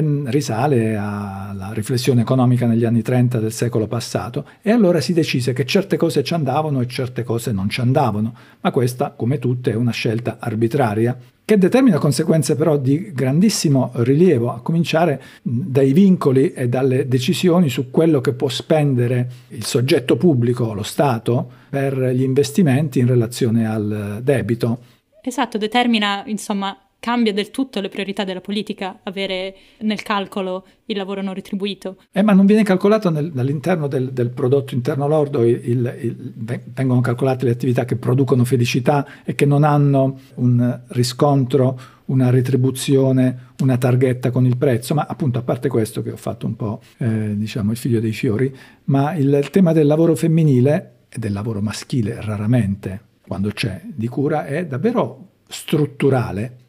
risale 0.00 0.96
alla 0.96 1.72
riflessione 1.72 2.22
economica 2.22 2.66
negli 2.66 2.84
anni 2.84 3.02
30 3.02 3.38
del 3.38 3.52
secolo 3.52 3.86
passato 3.86 4.46
e 4.62 4.70
allora 4.70 5.00
si 5.00 5.12
decise 5.12 5.52
che 5.52 5.64
certe 5.64 5.96
cose 5.96 6.22
ci 6.22 6.34
andavano 6.34 6.80
e 6.80 6.86
certe 6.86 7.22
cose 7.22 7.52
non 7.52 7.68
ci 7.68 7.80
andavano, 7.80 8.34
ma 8.60 8.70
questa, 8.70 9.10
come 9.10 9.38
tutte, 9.38 9.72
è 9.72 9.74
una 9.74 9.92
scelta 9.92 10.38
arbitraria 10.40 11.16
che 11.44 11.58
determina 11.58 11.98
conseguenze 11.98 12.56
però 12.56 12.78
di 12.78 13.12
grandissimo 13.12 13.90
rilievo, 13.96 14.50
a 14.50 14.60
cominciare 14.62 15.22
dai 15.42 15.92
vincoli 15.92 16.52
e 16.52 16.68
dalle 16.68 17.06
decisioni 17.06 17.68
su 17.68 17.90
quello 17.90 18.22
che 18.22 18.32
può 18.32 18.48
spendere 18.48 19.30
il 19.48 19.64
soggetto 19.64 20.16
pubblico, 20.16 20.72
lo 20.72 20.82
Stato, 20.82 21.50
per 21.68 21.98
gli 21.98 22.22
investimenti 22.22 22.98
in 22.98 23.06
relazione 23.06 23.68
al 23.68 24.20
debito. 24.22 24.78
Esatto, 25.20 25.58
determina 25.58 26.22
insomma 26.26 26.76
cambia 27.04 27.34
del 27.34 27.50
tutto 27.50 27.82
le 27.82 27.90
priorità 27.90 28.24
della 28.24 28.40
politica 28.40 29.00
avere 29.02 29.54
nel 29.80 30.00
calcolo 30.00 30.64
il 30.86 30.96
lavoro 30.96 31.20
non 31.20 31.34
retribuito. 31.34 31.98
Eh, 32.10 32.22
ma 32.22 32.32
non 32.32 32.46
viene 32.46 32.62
calcolato 32.62 33.10
nel, 33.10 33.30
all'interno 33.36 33.88
del, 33.88 34.10
del, 34.14 34.30
prodotto 34.30 34.72
interno 34.72 35.06
lordo, 35.06 35.42
il, 35.42 35.60
il, 35.64 35.98
il, 36.00 36.62
vengono 36.72 37.02
calcolate 37.02 37.44
le 37.44 37.50
attività 37.50 37.84
che 37.84 37.96
producono 37.96 38.46
felicità 38.46 39.06
e 39.22 39.34
che 39.34 39.44
non 39.44 39.64
hanno 39.64 40.18
un 40.36 40.80
riscontro, 40.88 41.78
una 42.06 42.30
retribuzione, 42.30 43.50
una 43.60 43.76
targhetta 43.76 44.30
con 44.30 44.46
il 44.46 44.56
prezzo, 44.56 44.94
ma 44.94 45.04
appunto 45.06 45.38
a 45.38 45.42
parte 45.42 45.68
questo 45.68 46.00
che 46.00 46.10
ho 46.10 46.16
fatto 46.16 46.46
un 46.46 46.56
po' 46.56 46.80
eh, 46.96 47.36
diciamo 47.36 47.70
il 47.70 47.76
figlio 47.76 48.00
dei 48.00 48.12
fiori, 48.12 48.50
ma 48.84 49.12
il 49.14 49.50
tema 49.50 49.74
del 49.74 49.86
lavoro 49.86 50.14
femminile 50.14 50.92
e 51.10 51.18
del 51.18 51.34
lavoro 51.34 51.60
maschile 51.60 52.18
raramente, 52.22 52.98
quando 53.26 53.50
c'è 53.50 53.82
di 53.84 54.08
cura, 54.08 54.46
è 54.46 54.64
davvero 54.64 55.32
strutturale 55.46 56.62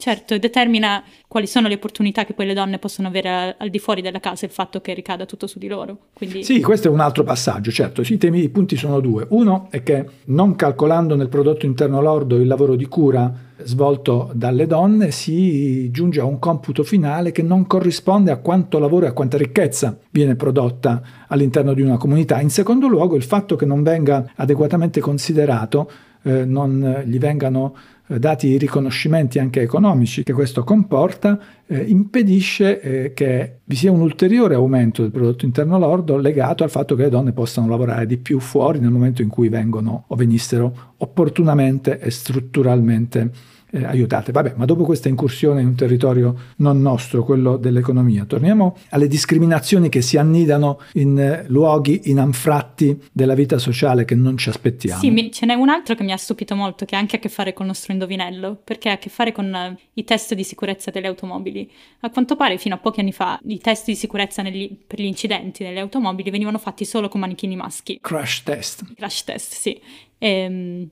Certo, 0.00 0.38
determina 0.38 1.02
quali 1.26 1.48
sono 1.48 1.66
le 1.66 1.74
opportunità 1.74 2.24
che 2.24 2.32
poi 2.32 2.46
le 2.46 2.54
donne 2.54 2.78
possono 2.78 3.08
avere 3.08 3.56
al, 3.58 3.68
di 3.68 3.80
fuori 3.80 4.00
della 4.00 4.20
casa, 4.20 4.46
il 4.46 4.52
fatto 4.52 4.80
che 4.80 4.94
ricada 4.94 5.26
tutto 5.26 5.48
su 5.48 5.58
di 5.58 5.66
loro. 5.66 5.98
Quindi... 6.12 6.44
Sì, 6.44 6.60
questo 6.62 6.86
è 6.86 6.90
un 6.92 7.00
altro 7.00 7.24
passaggio, 7.24 7.72
certo. 7.72 8.02
I 8.02 8.16
temi, 8.16 8.44
i 8.44 8.48
punti 8.48 8.76
sono 8.76 9.00
due. 9.00 9.26
Uno 9.30 9.66
è 9.70 9.82
che 9.82 10.06
non 10.26 10.54
calcolando 10.54 11.16
nel 11.16 11.28
prodotto 11.28 11.66
interno 11.66 12.00
lordo 12.00 12.36
il 12.36 12.46
lavoro 12.46 12.76
di 12.76 12.86
cura 12.86 13.46
svolto 13.64 14.30
dalle 14.34 14.68
donne, 14.68 15.10
si 15.10 15.90
giunge 15.90 16.20
a 16.20 16.24
un 16.24 16.38
computo 16.38 16.84
finale 16.84 17.32
che 17.32 17.42
non 17.42 17.66
corrisponde 17.66 18.30
a 18.30 18.36
quanto 18.36 18.78
lavoro 18.78 19.06
e 19.06 19.08
a 19.08 19.12
quanta 19.12 19.36
ricchezza 19.36 19.98
viene 20.10 20.36
prodotta 20.36 21.02
all'interno 21.26 21.74
di 21.74 21.82
una 21.82 21.96
comunità. 21.96 22.40
In 22.40 22.50
secondo 22.50 22.86
luogo, 22.86 23.16
il 23.16 23.24
fatto 23.24 23.56
che 23.56 23.66
non 23.66 23.82
venga 23.82 24.30
adeguatamente 24.36 25.00
considerato, 25.00 25.90
eh, 26.22 26.44
non 26.44 27.02
gli 27.04 27.18
vengano 27.18 27.74
dati 28.16 28.48
i 28.48 28.56
riconoscimenti 28.56 29.38
anche 29.38 29.60
economici 29.60 30.22
che 30.22 30.32
questo 30.32 30.64
comporta, 30.64 31.38
eh, 31.66 31.78
impedisce 31.78 32.80
eh, 32.80 33.12
che 33.12 33.58
vi 33.64 33.76
sia 33.76 33.92
un 33.92 34.00
ulteriore 34.00 34.54
aumento 34.54 35.02
del 35.02 35.10
prodotto 35.10 35.44
interno 35.44 35.78
lordo 35.78 36.16
legato 36.16 36.64
al 36.64 36.70
fatto 36.70 36.94
che 36.94 37.02
le 37.02 37.10
donne 37.10 37.32
possano 37.32 37.68
lavorare 37.68 38.06
di 38.06 38.16
più 38.16 38.40
fuori 38.40 38.78
nel 38.78 38.90
momento 38.90 39.20
in 39.20 39.28
cui 39.28 39.50
vengono 39.50 40.04
o 40.06 40.16
venissero 40.16 40.94
opportunamente 40.96 41.98
e 41.98 42.10
strutturalmente 42.10 43.30
eh, 43.70 43.84
aiutate. 43.84 44.32
Vabbè, 44.32 44.54
ma 44.56 44.64
dopo 44.64 44.84
questa 44.84 45.08
incursione 45.08 45.60
in 45.60 45.68
un 45.68 45.74
territorio 45.74 46.34
non 46.56 46.80
nostro, 46.80 47.24
quello 47.24 47.56
dell'economia, 47.56 48.24
torniamo 48.24 48.76
alle 48.90 49.08
discriminazioni 49.08 49.88
che 49.88 50.02
si 50.02 50.16
annidano 50.16 50.80
in 50.94 51.18
eh, 51.18 51.44
luoghi, 51.48 52.02
in 52.04 52.18
anfratti 52.18 52.98
della 53.12 53.34
vita 53.34 53.58
sociale 53.58 54.04
che 54.04 54.14
non 54.14 54.36
ci 54.36 54.48
aspettiamo. 54.48 55.00
Sì, 55.00 55.10
mi, 55.10 55.30
ce 55.30 55.46
n'è 55.46 55.54
un 55.54 55.68
altro 55.68 55.94
che 55.94 56.04
mi 56.04 56.12
ha 56.12 56.16
stupito 56.16 56.54
molto, 56.54 56.84
che 56.84 56.96
ha 56.96 56.98
anche 56.98 57.16
a 57.16 57.18
che 57.18 57.28
fare 57.28 57.52
con 57.52 57.66
il 57.66 57.72
nostro 57.72 57.92
indovinello, 57.92 58.58
perché 58.62 58.88
ha 58.88 58.92
a 58.92 58.98
che 58.98 59.10
fare 59.10 59.32
con 59.32 59.52
uh, 59.52 59.78
i 59.94 60.04
test 60.04 60.34
di 60.34 60.44
sicurezza 60.44 60.90
delle 60.90 61.06
automobili. 61.06 61.70
A 62.00 62.10
quanto 62.10 62.36
pare, 62.36 62.58
fino 62.58 62.74
a 62.74 62.78
pochi 62.78 63.00
anni 63.00 63.12
fa, 63.12 63.38
i 63.46 63.58
test 63.58 63.86
di 63.86 63.94
sicurezza 63.94 64.42
negli, 64.42 64.76
per 64.86 65.00
gli 65.00 65.04
incidenti 65.04 65.62
nelle 65.62 65.80
automobili 65.80 66.30
venivano 66.30 66.58
fatti 66.58 66.84
solo 66.84 67.08
con 67.08 67.20
manichini 67.20 67.56
maschi. 67.56 67.98
Crash 68.00 68.42
test. 68.42 68.94
Crash 68.94 69.24
test, 69.24 69.52
sì. 69.54 69.80
E, 70.18 70.28
ehm, 70.28 70.88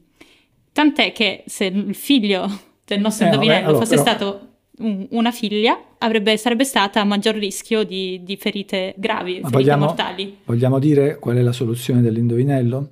tant'è 0.76 1.10
che 1.12 1.42
se 1.46 1.64
il 1.64 1.94
figlio 1.94 2.46
del 2.84 3.00
nostro 3.00 3.24
eh, 3.24 3.28
indovinello 3.28 3.60
vabbè, 3.60 3.68
allora, 3.70 3.84
fosse 3.86 3.96
però... 3.96 4.06
stato 4.06 4.48
un, 4.80 5.06
una 5.12 5.30
figlia, 5.30 5.74
avrebbe, 5.96 6.36
sarebbe 6.36 6.64
stata 6.64 7.00
a 7.00 7.04
maggior 7.04 7.34
rischio 7.34 7.82
di, 7.82 8.22
di 8.22 8.36
ferite 8.36 8.94
gravi, 8.98 9.40
Ma 9.40 9.48
ferite 9.48 9.56
vogliamo, 9.56 9.86
mortali. 9.86 10.36
Vogliamo 10.44 10.78
dire 10.78 11.18
qual 11.18 11.36
è 11.38 11.40
la 11.40 11.52
soluzione 11.52 12.02
dell'indovinello? 12.02 12.90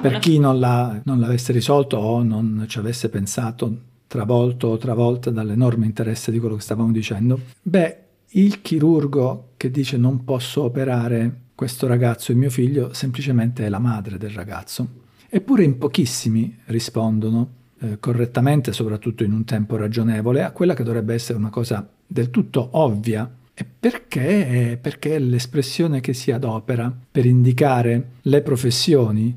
Per 0.00 0.18
chi 0.18 0.38
non, 0.38 0.58
la, 0.58 0.98
non 1.04 1.20
l'avesse 1.20 1.52
risolto 1.52 1.98
o 1.98 2.22
non 2.22 2.64
ci 2.68 2.78
avesse 2.78 3.10
pensato, 3.10 3.80
travolto 4.06 4.68
o 4.68 4.78
travolta 4.78 5.28
dall'enorme 5.28 5.84
interesse 5.84 6.32
di 6.32 6.38
quello 6.38 6.54
che 6.54 6.62
stavamo 6.62 6.90
dicendo, 6.90 7.38
beh, 7.60 7.98
il 8.30 8.62
chirurgo 8.62 9.50
che 9.58 9.70
dice 9.70 9.98
non 9.98 10.24
posso 10.24 10.62
operare 10.62 11.48
questo 11.54 11.86
ragazzo, 11.86 12.32
il 12.32 12.38
mio 12.38 12.50
figlio, 12.50 12.94
semplicemente 12.94 13.66
è 13.66 13.68
la 13.68 13.78
madre 13.78 14.16
del 14.16 14.30
ragazzo. 14.30 15.04
Eppure 15.36 15.64
in 15.64 15.76
pochissimi 15.76 16.56
rispondono 16.64 17.48
eh, 17.80 17.98
correttamente, 18.00 18.72
soprattutto 18.72 19.22
in 19.22 19.32
un 19.32 19.44
tempo 19.44 19.76
ragionevole, 19.76 20.42
a 20.42 20.50
quella 20.50 20.72
che 20.72 20.82
dovrebbe 20.82 21.12
essere 21.12 21.36
una 21.36 21.50
cosa 21.50 21.86
del 22.06 22.30
tutto 22.30 22.70
ovvia. 22.72 23.30
E 23.52 23.66
perché? 23.78 24.78
Perché 24.80 25.18
l'espressione 25.18 26.00
che 26.00 26.14
si 26.14 26.32
adopera 26.32 26.90
per 27.10 27.26
indicare 27.26 28.12
le 28.22 28.40
professioni, 28.40 29.36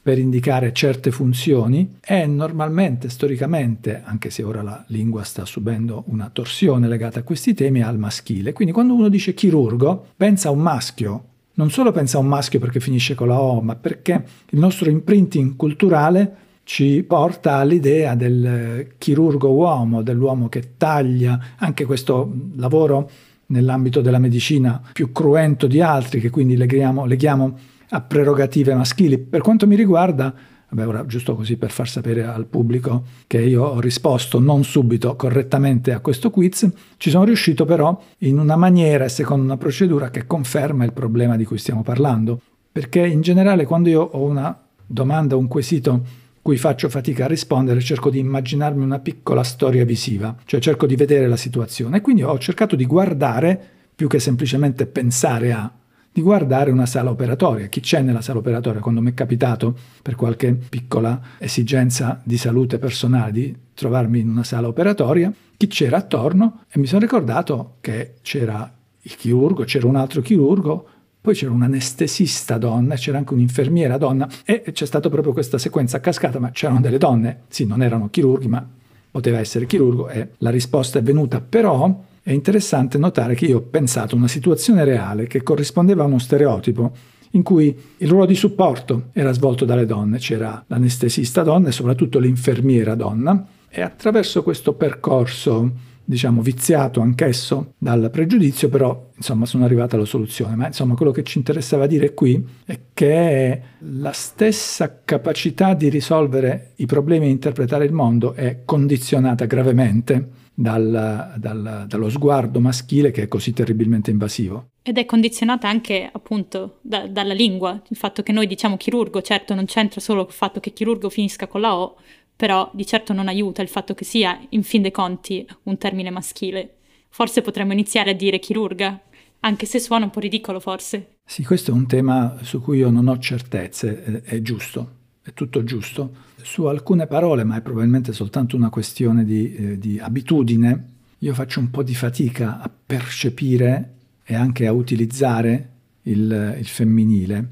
per 0.00 0.16
indicare 0.16 0.72
certe 0.72 1.10
funzioni, 1.10 1.96
è 2.00 2.24
normalmente, 2.24 3.10
storicamente, 3.10 4.00
anche 4.02 4.30
se 4.30 4.42
ora 4.42 4.62
la 4.62 4.82
lingua 4.88 5.24
sta 5.24 5.44
subendo 5.44 6.04
una 6.06 6.30
torsione 6.32 6.88
legata 6.88 7.18
a 7.18 7.22
questi 7.22 7.52
temi, 7.52 7.82
al 7.82 7.98
maschile. 7.98 8.54
Quindi 8.54 8.72
quando 8.72 8.94
uno 8.94 9.10
dice 9.10 9.34
chirurgo, 9.34 10.06
pensa 10.16 10.48
a 10.48 10.52
un 10.52 10.60
maschio, 10.60 11.24
non 11.54 11.70
solo 11.70 11.92
pensa 11.92 12.16
a 12.16 12.20
un 12.20 12.26
maschio 12.26 12.58
perché 12.58 12.80
finisce 12.80 13.14
con 13.14 13.28
la 13.28 13.40
O, 13.40 13.60
ma 13.60 13.76
perché 13.76 14.24
il 14.50 14.58
nostro 14.58 14.90
imprinting 14.90 15.56
culturale 15.56 16.36
ci 16.64 17.04
porta 17.06 17.56
all'idea 17.56 18.14
del 18.14 18.94
chirurgo 18.98 19.52
uomo, 19.52 20.02
dell'uomo 20.02 20.48
che 20.48 20.72
taglia, 20.76 21.38
anche 21.56 21.84
questo 21.84 22.32
lavoro 22.56 23.10
nell'ambito 23.46 24.00
della 24.00 24.18
medicina 24.18 24.80
più 24.92 25.12
cruento 25.12 25.66
di 25.66 25.80
altri, 25.80 26.20
che 26.20 26.30
quindi 26.30 26.56
leghiamo, 26.56 27.04
leghiamo 27.04 27.58
a 27.90 28.00
prerogative 28.00 28.74
maschili. 28.74 29.18
Per 29.18 29.42
quanto 29.42 29.66
mi 29.66 29.76
riguarda, 29.76 30.34
Vabbè, 30.74 30.88
ora 30.88 31.06
giusto 31.06 31.36
così 31.36 31.56
per 31.56 31.70
far 31.70 31.88
sapere 31.88 32.24
al 32.24 32.46
pubblico 32.46 33.04
che 33.28 33.40
io 33.40 33.62
ho 33.62 33.78
risposto 33.78 34.40
non 34.40 34.64
subito 34.64 35.14
correttamente 35.14 35.92
a 35.92 36.00
questo 36.00 36.30
quiz, 36.30 36.68
ci 36.96 37.10
sono 37.10 37.22
riuscito 37.22 37.64
però 37.64 37.96
in 38.18 38.40
una 38.40 38.56
maniera 38.56 39.04
e 39.04 39.08
secondo 39.08 39.44
una 39.44 39.56
procedura 39.56 40.10
che 40.10 40.26
conferma 40.26 40.84
il 40.84 40.92
problema 40.92 41.36
di 41.36 41.44
cui 41.44 41.58
stiamo 41.58 41.82
parlando. 41.82 42.40
Perché 42.72 43.06
in 43.06 43.20
generale 43.20 43.66
quando 43.66 43.88
io 43.88 44.02
ho 44.02 44.24
una 44.24 44.58
domanda, 44.84 45.36
un 45.36 45.46
quesito 45.46 46.22
cui 46.42 46.56
faccio 46.56 46.88
fatica 46.88 47.26
a 47.26 47.28
rispondere, 47.28 47.80
cerco 47.80 48.10
di 48.10 48.18
immaginarmi 48.18 48.82
una 48.82 48.98
piccola 48.98 49.44
storia 49.44 49.84
visiva, 49.84 50.34
cioè 50.44 50.60
cerco 50.60 50.86
di 50.86 50.96
vedere 50.96 51.28
la 51.28 51.36
situazione. 51.36 52.00
Quindi 52.00 52.24
ho 52.24 52.36
cercato 52.38 52.74
di 52.74 52.84
guardare, 52.84 53.58
più 53.94 54.08
che 54.08 54.18
semplicemente 54.18 54.86
pensare 54.86 55.52
a, 55.52 55.70
di 56.14 56.22
guardare 56.22 56.70
una 56.70 56.86
sala 56.86 57.10
operatoria. 57.10 57.66
Chi 57.66 57.80
c'è 57.80 58.00
nella 58.00 58.20
sala 58.20 58.38
operatoria? 58.38 58.80
Quando 58.80 59.00
mi 59.00 59.10
è 59.10 59.14
capitato, 59.14 59.76
per 60.00 60.14
qualche 60.14 60.54
piccola 60.54 61.20
esigenza 61.38 62.20
di 62.22 62.36
salute 62.36 62.78
personale, 62.78 63.32
di 63.32 63.56
trovarmi 63.74 64.20
in 64.20 64.28
una 64.28 64.44
sala 64.44 64.68
operatoria, 64.68 65.32
chi 65.56 65.66
c'era 65.66 65.96
attorno 65.96 66.60
e 66.70 66.78
mi 66.78 66.86
sono 66.86 67.00
ricordato 67.00 67.78
che 67.80 68.14
c'era 68.22 68.72
il 69.02 69.16
chirurgo, 69.16 69.64
c'era 69.64 69.88
un 69.88 69.96
altro 69.96 70.20
chirurgo, 70.20 70.88
poi 71.20 71.34
c'era 71.34 71.50
un 71.50 71.62
anestesista 71.62 72.58
donna, 72.58 72.94
c'era 72.94 73.18
anche 73.18 73.34
un'infermiera 73.34 73.98
donna 73.98 74.28
e 74.44 74.62
c'è 74.70 74.86
stata 74.86 75.08
proprio 75.08 75.32
questa 75.32 75.58
sequenza 75.58 75.96
a 75.96 76.00
cascata, 76.00 76.38
ma 76.38 76.52
c'erano 76.52 76.80
delle 76.80 76.98
donne, 76.98 77.40
sì, 77.48 77.66
non 77.66 77.82
erano 77.82 78.08
chirurghi, 78.08 78.46
ma 78.46 78.64
poteva 79.10 79.40
essere 79.40 79.66
chirurgo 79.66 80.08
e 80.08 80.28
la 80.38 80.50
risposta 80.50 81.00
è 81.00 81.02
venuta, 81.02 81.40
però 81.40 82.02
è 82.24 82.32
interessante 82.32 82.96
notare 82.96 83.34
che 83.34 83.44
io 83.44 83.58
ho 83.58 83.60
pensato 83.60 84.14
a 84.14 84.18
una 84.18 84.28
situazione 84.28 84.82
reale 84.82 85.26
che 85.26 85.42
corrispondeva 85.42 86.04
a 86.04 86.06
uno 86.06 86.18
stereotipo 86.18 86.90
in 87.32 87.42
cui 87.42 87.76
il 87.98 88.08
ruolo 88.08 88.24
di 88.24 88.34
supporto 88.34 89.10
era 89.12 89.30
svolto 89.32 89.66
dalle 89.66 89.84
donne, 89.84 90.16
c'era 90.16 90.64
l'anestesista 90.68 91.42
donna 91.42 91.68
e 91.68 91.72
soprattutto 91.72 92.18
l'infermiera 92.18 92.94
donna 92.94 93.46
e 93.68 93.82
attraverso 93.82 94.42
questo 94.42 94.72
percorso 94.72 95.70
diciamo 96.02 96.40
viziato 96.40 97.02
anch'esso 97.02 97.74
dal 97.76 98.08
pregiudizio, 98.10 98.70
però 98.70 99.10
insomma 99.14 99.44
sono 99.44 99.66
arrivato 99.66 99.96
alla 99.96 100.06
soluzione. 100.06 100.56
Ma 100.56 100.68
insomma 100.68 100.94
quello 100.94 101.12
che 101.12 101.24
ci 101.24 101.36
interessava 101.36 101.86
dire 101.86 102.14
qui 102.14 102.42
è 102.64 102.78
che 102.94 103.60
la 103.80 104.12
stessa 104.12 105.00
capacità 105.04 105.74
di 105.74 105.90
risolvere 105.90 106.72
i 106.76 106.86
problemi 106.86 107.26
e 107.26 107.30
interpretare 107.30 107.84
il 107.84 107.92
mondo 107.92 108.32
è 108.32 108.60
condizionata 108.64 109.44
gravemente 109.44 110.42
dal, 110.54 111.34
dal, 111.36 111.84
dallo 111.86 112.08
sguardo 112.08 112.60
maschile 112.60 113.10
che 113.10 113.22
è 113.22 113.28
così 113.28 113.52
terribilmente 113.52 114.10
invasivo. 114.10 114.68
Ed 114.82 114.98
è 114.98 115.04
condizionata 115.04 115.68
anche 115.68 116.08
appunto 116.10 116.78
da, 116.82 117.06
dalla 117.08 117.34
lingua, 117.34 117.82
il 117.88 117.96
fatto 117.96 118.22
che 118.22 118.32
noi 118.32 118.46
diciamo 118.46 118.76
chirurgo, 118.76 119.20
certo 119.22 119.54
non 119.54 119.64
c'entra 119.64 120.00
solo 120.00 120.26
il 120.26 120.32
fatto 120.32 120.60
che 120.60 120.72
chirurgo 120.72 121.08
finisca 121.10 121.46
con 121.46 121.60
la 121.60 121.76
O, 121.76 121.96
però 122.36 122.70
di 122.72 122.86
certo 122.86 123.12
non 123.12 123.28
aiuta 123.28 123.62
il 123.62 123.68
fatto 123.68 123.94
che 123.94 124.04
sia, 124.04 124.38
in 124.50 124.62
fin 124.62 124.82
dei 124.82 124.90
conti, 124.90 125.46
un 125.64 125.78
termine 125.78 126.10
maschile. 126.10 126.76
Forse 127.08 127.42
potremmo 127.42 127.72
iniziare 127.72 128.10
a 128.10 128.14
dire 128.14 128.38
chirurga, 128.38 129.00
anche 129.40 129.66
se 129.66 129.78
suona 129.78 130.04
un 130.04 130.10
po' 130.10 130.20
ridicolo 130.20 130.60
forse. 130.60 131.16
Sì, 131.24 131.44
questo 131.44 131.70
è 131.70 131.74
un 131.74 131.86
tema 131.86 132.38
su 132.42 132.60
cui 132.60 132.78
io 132.78 132.90
non 132.90 133.08
ho 133.08 133.18
certezze, 133.18 134.02
è, 134.02 134.22
è 134.22 134.42
giusto, 134.42 134.90
è 135.22 135.32
tutto 135.32 135.64
giusto 135.64 136.32
su 136.44 136.64
alcune 136.64 137.06
parole, 137.06 137.42
ma 137.42 137.56
è 137.56 137.62
probabilmente 137.62 138.12
soltanto 138.12 138.54
una 138.54 138.68
questione 138.68 139.24
di, 139.24 139.54
eh, 139.54 139.78
di 139.78 139.98
abitudine, 139.98 140.92
io 141.18 141.32
faccio 141.32 141.58
un 141.58 141.70
po' 141.70 141.82
di 141.82 141.94
fatica 141.94 142.60
a 142.60 142.70
percepire 142.86 143.92
e 144.24 144.34
anche 144.34 144.66
a 144.66 144.72
utilizzare 144.72 145.70
il, 146.02 146.56
il 146.58 146.66
femminile. 146.66 147.48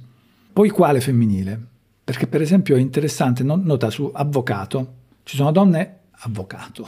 Poi 0.52 0.68
quale 0.68 1.00
femminile? 1.00 1.58
Perché 2.04 2.26
per 2.26 2.42
esempio 2.42 2.76
è 2.76 2.80
interessante, 2.80 3.42
nota 3.42 3.88
su 3.88 4.10
avvocato, 4.12 4.94
ci 5.22 5.36
sono 5.36 5.52
donne 5.52 6.00
avvocato 6.10 6.86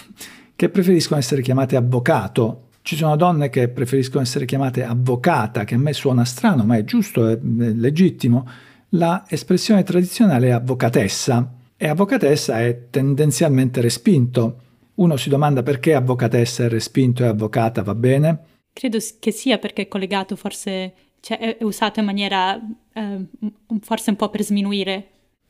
che 0.56 0.68
preferiscono 0.70 1.20
essere 1.20 1.42
chiamate 1.42 1.76
avvocato, 1.76 2.68
ci 2.80 2.96
sono 2.96 3.16
donne 3.16 3.50
che 3.50 3.68
preferiscono 3.68 4.22
essere 4.22 4.46
chiamate 4.46 4.82
avvocata, 4.82 5.64
che 5.64 5.74
a 5.74 5.78
me 5.78 5.92
suona 5.92 6.24
strano, 6.24 6.64
ma 6.64 6.76
è 6.76 6.84
giusto, 6.84 7.28
è, 7.28 7.32
è 7.34 7.38
legittimo 7.38 8.48
la 8.94 9.24
espressione 9.28 9.82
tradizionale 9.82 10.48
è 10.48 10.50
avvocatessa 10.50 11.52
e 11.76 11.88
avvocatessa 11.88 12.60
è 12.60 12.88
tendenzialmente 12.90 13.80
respinto. 13.80 14.60
Uno 14.94 15.16
si 15.16 15.28
domanda 15.28 15.62
perché 15.62 15.94
avvocatessa 15.94 16.64
è 16.64 16.68
respinto 16.68 17.24
e 17.24 17.26
avvocata 17.26 17.82
va 17.82 17.94
bene? 17.94 18.38
Credo 18.72 18.98
che 19.18 19.30
sia 19.30 19.58
perché 19.58 19.82
è 19.82 19.88
collegato, 19.88 20.36
forse 20.36 20.94
cioè, 21.20 21.38
è 21.38 21.64
usato 21.64 22.00
in 22.00 22.06
maniera 22.06 22.60
eh, 22.92 23.24
forse 23.80 24.10
un 24.10 24.16
po' 24.16 24.30
per 24.30 24.42
sminuire. 24.42 25.08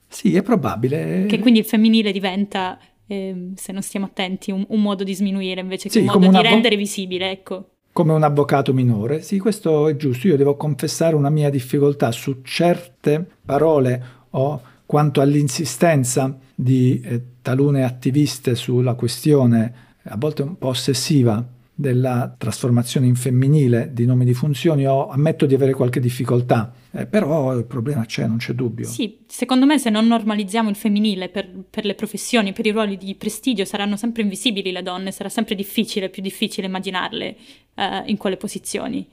Sì, 0.08 0.34
è 0.34 0.42
probabile. 0.42 1.26
Che 1.26 1.38
quindi 1.38 1.60
il 1.60 1.64
femminile 1.64 2.12
diventa, 2.12 2.78
eh, 3.06 3.50
se 3.54 3.72
non 3.72 3.82
stiamo 3.82 4.06
attenti, 4.06 4.50
un, 4.50 4.64
un, 4.68 4.80
modo 4.80 5.04
di 5.04 5.14
sminuire 5.14 5.60
invece 5.60 5.88
che 5.88 5.98
sì, 5.98 6.06
un 6.06 6.06
modo 6.06 6.18
di 6.18 6.36
avvo- 6.36 6.42
rendere 6.42 6.76
visibile, 6.76 7.30
ecco 7.30 7.68
come 7.94 8.12
un 8.12 8.24
avvocato 8.24 8.74
minore. 8.74 9.22
Sì, 9.22 9.38
questo 9.38 9.86
è 9.86 9.94
giusto. 9.94 10.26
Io 10.26 10.36
devo 10.36 10.56
confessare 10.56 11.14
una 11.14 11.30
mia 11.30 11.48
difficoltà 11.48 12.10
su 12.10 12.42
certe 12.42 13.33
parole 13.44 14.02
o 14.30 14.60
quanto 14.86 15.20
all'insistenza 15.20 16.36
di 16.54 17.00
eh, 17.00 17.22
talune 17.42 17.84
attiviste 17.84 18.54
sulla 18.54 18.94
questione, 18.94 19.74
a 20.04 20.16
volte 20.16 20.42
un 20.42 20.56
po' 20.56 20.68
ossessiva, 20.68 21.44
della 21.76 22.32
trasformazione 22.38 23.06
in 23.06 23.16
femminile 23.16 23.90
di 23.92 24.06
nomi 24.06 24.24
di 24.24 24.32
funzioni 24.32 24.86
o 24.86 25.08
ammetto 25.08 25.44
di 25.44 25.54
avere 25.54 25.72
qualche 25.72 25.98
difficoltà, 25.98 26.72
eh, 26.92 27.06
però 27.06 27.56
il 27.56 27.64
problema 27.64 28.04
c'è, 28.04 28.28
non 28.28 28.36
c'è 28.36 28.52
dubbio. 28.52 28.86
Sì, 28.86 29.18
secondo 29.26 29.66
me 29.66 29.78
se 29.78 29.90
non 29.90 30.06
normalizziamo 30.06 30.70
il 30.70 30.76
femminile 30.76 31.28
per, 31.28 31.50
per, 31.68 31.84
le 31.84 31.94
professioni, 31.94 32.52
per 32.52 32.66
i 32.66 32.70
ruoli 32.70 32.96
di 32.96 33.16
prestigio, 33.16 33.64
saranno 33.64 33.96
sempre 33.96 34.22
invisibili 34.22 34.70
le 34.70 34.82
donne, 34.82 35.10
sarà 35.10 35.28
sempre 35.28 35.56
difficile, 35.56 36.10
più 36.10 36.22
difficile 36.22 36.68
immaginarle 36.68 37.36
eh, 37.74 38.02
in 38.06 38.16
quelle 38.18 38.36
posizioni. 38.36 39.08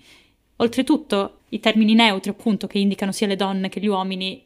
Oltretutto, 0.62 1.39
i 1.50 1.60
termini 1.60 1.95
neutri, 1.95 2.30
appunto, 2.30 2.67
che 2.67 2.78
indicano 2.78 3.12
sia 3.12 3.26
le 3.26 3.36
donne 3.36 3.67
che 3.67 3.80
gli 3.80 3.88
uomini, 3.88 4.43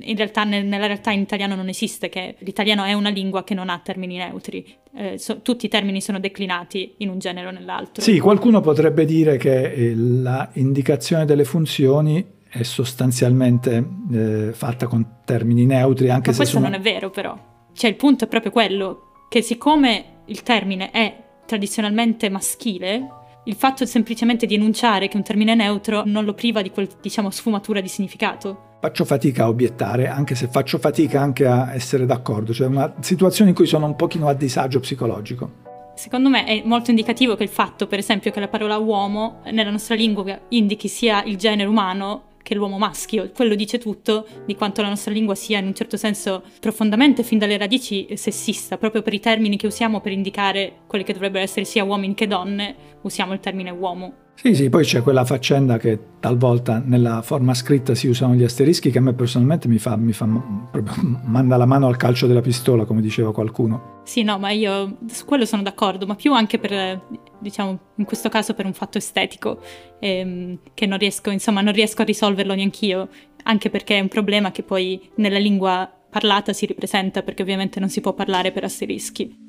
in 0.00 0.16
realtà 0.16 0.44
nella 0.44 0.86
realtà 0.86 1.12
in 1.12 1.20
italiano 1.20 1.54
non 1.54 1.68
esiste, 1.68 2.10
che 2.10 2.34
l'italiano 2.40 2.84
è 2.84 2.92
una 2.92 3.08
lingua 3.08 3.42
che 3.42 3.54
non 3.54 3.70
ha 3.70 3.78
termini 3.78 4.18
neutri, 4.18 4.66
eh, 4.94 5.16
so, 5.18 5.40
tutti 5.40 5.64
i 5.64 5.68
termini 5.70 6.02
sono 6.02 6.20
declinati 6.20 6.94
in 6.98 7.08
un 7.08 7.18
genere 7.18 7.46
o 7.46 7.50
nell'altro. 7.52 8.02
Sì, 8.02 8.18
qualcuno 8.18 8.60
potrebbe 8.60 9.06
dire 9.06 9.38
che 9.38 9.72
eh, 9.72 9.94
la 9.96 10.50
indicazione 10.54 11.24
delle 11.24 11.44
funzioni 11.44 12.24
è 12.50 12.62
sostanzialmente 12.62 13.88
eh, 14.12 14.52
fatta 14.52 14.86
con 14.86 15.20
termini 15.24 15.64
neutri, 15.64 16.10
anche 16.10 16.28
Ma 16.28 16.32
se 16.32 16.38
questo 16.40 16.56
sono... 16.58 16.68
non 16.68 16.78
è 16.78 16.82
vero 16.82 17.08
però, 17.08 17.34
cioè 17.72 17.88
il 17.88 17.96
punto 17.96 18.24
è 18.24 18.28
proprio 18.28 18.52
quello, 18.52 19.26
che 19.30 19.40
siccome 19.40 20.04
il 20.26 20.42
termine 20.42 20.90
è 20.90 21.24
tradizionalmente 21.46 22.28
maschile, 22.28 23.15
il 23.46 23.54
fatto 23.54 23.86
semplicemente 23.86 24.44
di 24.46 24.54
enunciare 24.54 25.08
che 25.08 25.16
un 25.16 25.22
termine 25.22 25.52
è 25.52 25.54
neutro 25.54 26.02
non 26.04 26.24
lo 26.24 26.34
priva 26.34 26.62
di 26.62 26.70
quel, 26.70 26.88
diciamo, 27.00 27.30
sfumatura 27.30 27.80
di 27.80 27.88
significato. 27.88 28.74
Faccio 28.80 29.04
fatica 29.04 29.44
a 29.44 29.48
obiettare, 29.48 30.08
anche 30.08 30.34
se 30.34 30.48
faccio 30.48 30.78
fatica 30.78 31.20
anche 31.20 31.46
a 31.46 31.72
essere 31.72 32.06
d'accordo, 32.06 32.52
cioè 32.52 32.66
una 32.66 32.92
situazione 33.00 33.50
in 33.50 33.56
cui 33.56 33.66
sono 33.66 33.86
un 33.86 33.94
pochino 33.94 34.26
a 34.26 34.34
disagio 34.34 34.80
psicologico. 34.80 35.64
Secondo 35.94 36.28
me 36.28 36.44
è 36.44 36.62
molto 36.64 36.90
indicativo 36.90 37.36
che 37.36 37.44
il 37.44 37.48
fatto, 37.48 37.86
per 37.86 38.00
esempio, 38.00 38.30
che 38.30 38.40
la 38.40 38.48
parola 38.48 38.78
uomo 38.78 39.40
nella 39.50 39.70
nostra 39.70 39.94
lingua 39.94 40.38
indichi 40.48 40.88
sia 40.88 41.22
il 41.22 41.36
genere 41.36 41.68
umano 41.68 42.22
che 42.46 42.54
l'uomo 42.54 42.78
maschio. 42.78 43.32
Quello 43.34 43.56
dice 43.56 43.78
tutto 43.78 44.24
di 44.44 44.54
quanto 44.54 44.80
la 44.80 44.88
nostra 44.88 45.10
lingua 45.10 45.34
sia 45.34 45.58
in 45.58 45.66
un 45.66 45.74
certo 45.74 45.96
senso 45.96 46.44
profondamente 46.60 47.24
fin 47.24 47.38
dalle 47.38 47.56
radici 47.56 48.06
sessista, 48.14 48.78
proprio 48.78 49.02
per 49.02 49.14
i 49.14 49.18
termini 49.18 49.56
che 49.56 49.66
usiamo 49.66 50.00
per 50.00 50.12
indicare 50.12 50.82
quelli 50.86 51.02
che 51.02 51.12
dovrebbero 51.12 51.42
essere 51.42 51.64
sia 51.64 51.82
uomini 51.82 52.14
che 52.14 52.28
donne, 52.28 52.76
usiamo 53.02 53.32
il 53.32 53.40
termine 53.40 53.70
uomo. 53.70 54.25
Sì, 54.38 54.54
sì, 54.54 54.68
poi 54.68 54.84
c'è 54.84 55.00
quella 55.02 55.24
faccenda 55.24 55.78
che 55.78 55.98
talvolta 56.20 56.82
nella 56.84 57.22
forma 57.22 57.54
scritta 57.54 57.94
si 57.94 58.06
usano 58.06 58.34
gli 58.34 58.44
asterischi 58.44 58.90
che 58.90 58.98
a 58.98 59.00
me 59.00 59.14
personalmente 59.14 59.66
mi 59.66 59.78
fa, 59.78 59.96
mi 59.96 60.12
fa 60.12 60.28
proprio 60.70 60.94
manda 61.24 61.56
la 61.56 61.64
mano 61.64 61.86
al 61.86 61.96
calcio 61.96 62.26
della 62.26 62.42
pistola, 62.42 62.84
come 62.84 63.00
diceva 63.00 63.32
qualcuno. 63.32 64.02
Sì, 64.04 64.22
no, 64.22 64.38
ma 64.38 64.50
io 64.50 64.98
su 65.08 65.24
quello 65.24 65.46
sono 65.46 65.62
d'accordo, 65.62 66.06
ma 66.06 66.14
più 66.14 66.34
anche 66.34 66.58
per, 66.58 67.00
diciamo, 67.38 67.78
in 67.96 68.04
questo 68.04 68.28
caso 68.28 68.52
per 68.52 68.66
un 68.66 68.74
fatto 68.74 68.98
estetico, 68.98 69.58
ehm, 69.98 70.58
che 70.74 70.84
non 70.84 70.98
riesco, 70.98 71.30
insomma, 71.30 71.62
non 71.62 71.72
riesco 71.72 72.02
a 72.02 72.04
risolverlo 72.04 72.54
neanch'io, 72.54 73.08
anche 73.44 73.70
perché 73.70 73.96
è 73.96 74.00
un 74.00 74.08
problema 74.08 74.52
che 74.52 74.62
poi 74.62 75.00
nella 75.16 75.38
lingua 75.38 75.90
parlata 76.10 76.52
si 76.52 76.66
ripresenta, 76.66 77.22
perché 77.22 77.40
ovviamente 77.40 77.80
non 77.80 77.88
si 77.88 78.02
può 78.02 78.12
parlare 78.12 78.52
per 78.52 78.64
asterischi. 78.64 79.44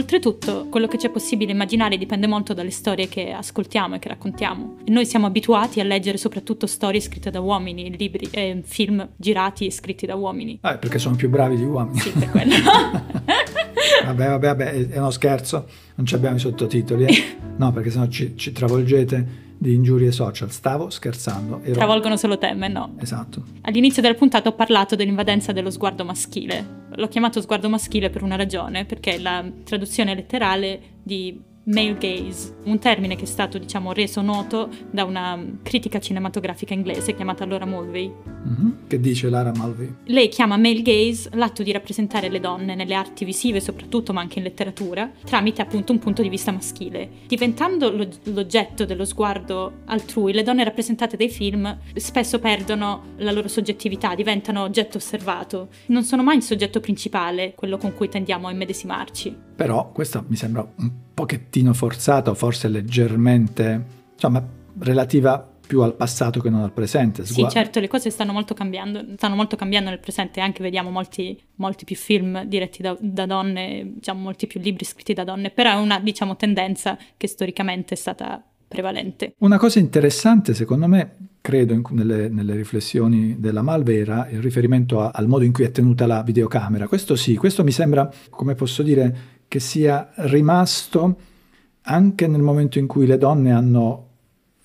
Oltretutto, 0.00 0.66
quello 0.70 0.88
che 0.88 0.96
c'è 0.96 1.10
possibile 1.10 1.52
immaginare 1.52 1.98
dipende 1.98 2.26
molto 2.26 2.54
dalle 2.54 2.70
storie 2.70 3.06
che 3.06 3.32
ascoltiamo 3.32 3.96
e 3.96 3.98
che 3.98 4.08
raccontiamo. 4.08 4.78
E 4.82 4.90
noi 4.90 5.04
siamo 5.04 5.26
abituati 5.26 5.78
a 5.78 5.84
leggere 5.84 6.16
soprattutto 6.16 6.66
storie 6.66 7.00
scritte 7.00 7.30
da 7.30 7.40
uomini, 7.40 7.94
libri 7.94 8.26
e 8.30 8.40
eh, 8.40 8.62
film 8.64 9.06
girati 9.14 9.66
e 9.66 9.70
scritti 9.70 10.06
da 10.06 10.14
uomini. 10.14 10.58
Ah, 10.62 10.78
perché 10.78 10.98
sono 10.98 11.16
più 11.16 11.28
bravi 11.28 11.56
di 11.56 11.64
uomini. 11.64 11.98
Sì, 11.98 12.12
per 12.12 12.30
quello. 12.30 12.54
vabbè, 14.06 14.26
vabbè, 14.26 14.46
vabbè, 14.46 14.88
è 14.88 14.98
uno 14.98 15.10
scherzo, 15.10 15.68
non 15.96 16.06
ci 16.06 16.14
abbiamo 16.14 16.36
i 16.36 16.40
sottotitoli. 16.40 17.04
Eh? 17.04 17.38
No, 17.60 17.72
perché 17.72 17.90
sennò 17.90 18.06
ci, 18.06 18.38
ci 18.38 18.52
travolgete 18.52 19.49
di 19.60 19.74
ingiurie 19.74 20.10
social. 20.10 20.50
Stavo 20.50 20.88
scherzando. 20.88 21.60
Ero... 21.62 21.74
Travolgono 21.74 22.16
solo 22.16 22.38
te, 22.38 22.54
ma 22.54 22.66
no. 22.66 22.94
Esatto. 22.98 23.42
All'inizio 23.60 24.00
della 24.00 24.14
puntata 24.14 24.48
ho 24.48 24.54
parlato 24.54 24.96
dell'invadenza 24.96 25.52
dello 25.52 25.70
sguardo 25.70 26.02
maschile. 26.02 26.88
L'ho 26.94 27.08
chiamato 27.08 27.42
sguardo 27.42 27.68
maschile 27.68 28.08
per 28.08 28.22
una 28.22 28.36
ragione, 28.36 28.86
perché 28.86 29.18
la 29.18 29.44
traduzione 29.62 30.14
letterale 30.14 30.80
di 31.02 31.38
male 31.64 31.96
gaze, 31.98 32.56
un 32.64 32.78
termine 32.78 33.16
che 33.16 33.24
è 33.24 33.26
stato 33.26 33.58
diciamo 33.58 33.92
reso 33.92 34.20
noto 34.22 34.68
da 34.90 35.04
una 35.04 35.38
critica 35.62 35.98
cinematografica 35.98 36.74
inglese 36.74 37.14
chiamata 37.14 37.44
Laura 37.44 37.66
Mulvey. 37.66 38.10
Mm-hmm. 38.10 38.70
Che 38.86 39.00
dice 39.00 39.28
Lara 39.28 39.52
Mulvey? 39.54 39.94
Lei 40.04 40.28
chiama 40.28 40.56
male 40.56 40.82
gaze 40.82 41.28
l'atto 41.34 41.62
di 41.62 41.72
rappresentare 41.72 42.28
le 42.28 42.40
donne 42.40 42.74
nelle 42.74 42.94
arti 42.94 43.24
visive 43.24 43.60
soprattutto 43.60 44.12
ma 44.12 44.20
anche 44.20 44.38
in 44.38 44.44
letteratura 44.44 45.10
tramite 45.24 45.62
appunto 45.62 45.92
un 45.92 45.98
punto 45.98 46.22
di 46.22 46.28
vista 46.28 46.50
maschile. 46.50 47.08
Diventando 47.26 47.90
lo- 47.90 48.08
l'oggetto 48.24 48.84
dello 48.84 49.04
sguardo 49.04 49.80
altrui, 49.86 50.32
le 50.32 50.42
donne 50.42 50.64
rappresentate 50.64 51.16
dai 51.16 51.28
film 51.28 51.78
spesso 51.94 52.38
perdono 52.38 53.14
la 53.18 53.32
loro 53.32 53.48
soggettività, 53.48 54.14
diventano 54.14 54.62
oggetto 54.62 54.96
osservato, 54.96 55.68
non 55.86 56.04
sono 56.04 56.22
mai 56.22 56.36
il 56.36 56.42
soggetto 56.42 56.80
principale, 56.80 57.54
quello 57.54 57.76
con 57.76 57.94
cui 57.94 58.08
tendiamo 58.08 58.48
a 58.48 58.50
immedesimarci. 58.50 59.36
Però 59.56 59.90
questo 59.92 60.24
mi 60.28 60.36
sembra 60.36 60.66
un 60.78 60.90
pochettino 61.12 61.72
forzato, 61.72 62.34
forse 62.34 62.68
leggermente, 62.68 63.84
insomma, 64.14 64.44
relativa 64.78 65.50
più 65.70 65.82
al 65.82 65.94
passato 65.94 66.40
che 66.40 66.50
non 66.50 66.62
al 66.62 66.72
presente. 66.72 67.24
Sgu- 67.24 67.46
sì, 67.46 67.52
certo, 67.52 67.78
le 67.78 67.86
cose 67.86 68.10
stanno 68.10 68.32
molto 68.32 68.54
cambiando, 68.54 69.04
stanno 69.16 69.36
molto 69.36 69.54
cambiando 69.54 69.90
nel 69.90 70.00
presente, 70.00 70.40
anche 70.40 70.64
vediamo 70.64 70.90
molti, 70.90 71.40
molti 71.56 71.84
più 71.84 71.94
film 71.94 72.42
diretti 72.42 72.82
da, 72.82 72.96
da, 72.98 73.24
donne, 73.24 73.92
diciamo 73.94 74.20
molti 74.20 74.48
più 74.48 74.58
libri 74.58 74.84
scritti 74.84 75.12
da 75.12 75.22
donne, 75.22 75.50
però 75.50 75.70
è 75.70 75.80
una, 75.80 76.00
diciamo, 76.00 76.34
tendenza 76.34 76.98
che 77.16 77.28
storicamente 77.28 77.94
è 77.94 77.96
stata 77.96 78.42
prevalente. 78.66 79.34
Una 79.38 79.58
cosa 79.58 79.78
interessante, 79.78 80.54
secondo 80.54 80.88
me, 80.88 81.28
credo 81.40 81.72
in, 81.72 81.82
nelle, 81.90 82.28
nelle, 82.28 82.56
riflessioni 82.56 83.38
della 83.38 83.62
Malvera, 83.62 84.28
il 84.28 84.40
riferimento 84.40 85.00
a, 85.00 85.10
al 85.14 85.28
modo 85.28 85.44
in 85.44 85.52
cui 85.52 85.62
è 85.62 85.70
tenuta 85.70 86.04
la 86.04 86.24
videocamera. 86.24 86.88
Questo 86.88 87.14
sì, 87.14 87.36
questo 87.36 87.62
mi 87.62 87.70
sembra, 87.72 88.10
come 88.28 88.56
posso 88.56 88.82
dire, 88.82 89.38
che 89.50 89.58
sia 89.58 90.12
rimasto 90.14 91.16
anche 91.82 92.28
nel 92.28 92.40
momento 92.40 92.78
in 92.78 92.86
cui 92.86 93.04
le 93.04 93.18
donne 93.18 93.50
hanno 93.50 94.06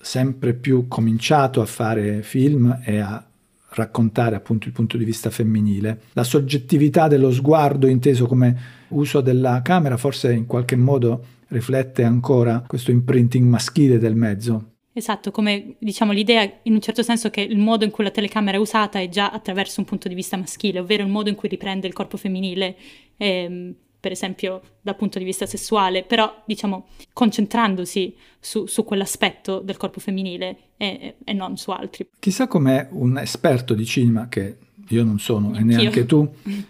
sempre 0.00 0.54
più 0.54 0.86
cominciato 0.86 1.60
a 1.60 1.66
fare 1.66 2.22
film 2.22 2.82
e 2.84 2.98
a 2.98 3.26
raccontare 3.70 4.36
appunto 4.36 4.68
il 4.68 4.72
punto 4.72 4.96
di 4.96 5.04
vista 5.04 5.28
femminile. 5.28 6.02
La 6.12 6.22
soggettività 6.22 7.08
dello 7.08 7.32
sguardo 7.32 7.88
inteso 7.88 8.28
come 8.28 8.56
uso 8.90 9.20
della 9.20 9.60
camera 9.60 9.96
forse 9.96 10.32
in 10.32 10.46
qualche 10.46 10.76
modo 10.76 11.24
riflette 11.48 12.04
ancora 12.04 12.62
questo 12.64 12.92
imprinting 12.92 13.44
maschile 13.44 13.98
del 13.98 14.14
mezzo. 14.14 14.74
Esatto, 14.92 15.32
come 15.32 15.74
diciamo 15.80 16.12
l'idea 16.12 16.48
in 16.62 16.74
un 16.74 16.80
certo 16.80 17.02
senso 17.02 17.28
che 17.30 17.40
il 17.40 17.58
modo 17.58 17.84
in 17.84 17.90
cui 17.90 18.04
la 18.04 18.12
telecamera 18.12 18.56
è 18.56 18.60
usata 18.60 19.00
è 19.00 19.08
già 19.08 19.30
attraverso 19.30 19.80
un 19.80 19.86
punto 19.86 20.06
di 20.06 20.14
vista 20.14 20.36
maschile, 20.36 20.78
ovvero 20.78 21.02
il 21.02 21.10
modo 21.10 21.28
in 21.28 21.34
cui 21.34 21.48
riprende 21.48 21.88
il 21.88 21.92
corpo 21.92 22.16
femminile. 22.16 22.76
E, 23.16 23.74
per 23.98 24.12
esempio 24.12 24.60
dal 24.80 24.96
punto 24.96 25.18
di 25.18 25.24
vista 25.24 25.46
sessuale, 25.46 26.04
però 26.04 26.42
diciamo 26.44 26.86
concentrandosi 27.12 28.16
su, 28.38 28.66
su 28.66 28.84
quell'aspetto 28.84 29.60
del 29.60 29.76
corpo 29.76 30.00
femminile 30.00 30.56
e, 30.76 31.16
e, 31.24 31.32
non 31.32 31.56
su 31.56 31.70
altri. 31.70 32.08
Chissà 32.18 32.46
com'è 32.46 32.88
un 32.92 33.18
esperto 33.18 33.74
di 33.74 33.84
cinema, 33.84 34.28
che 34.28 34.58
io 34.88 35.02
non 35.02 35.18
sono 35.18 35.54
e 35.56 35.62
neanche 35.62 36.06
tu, 36.06 36.28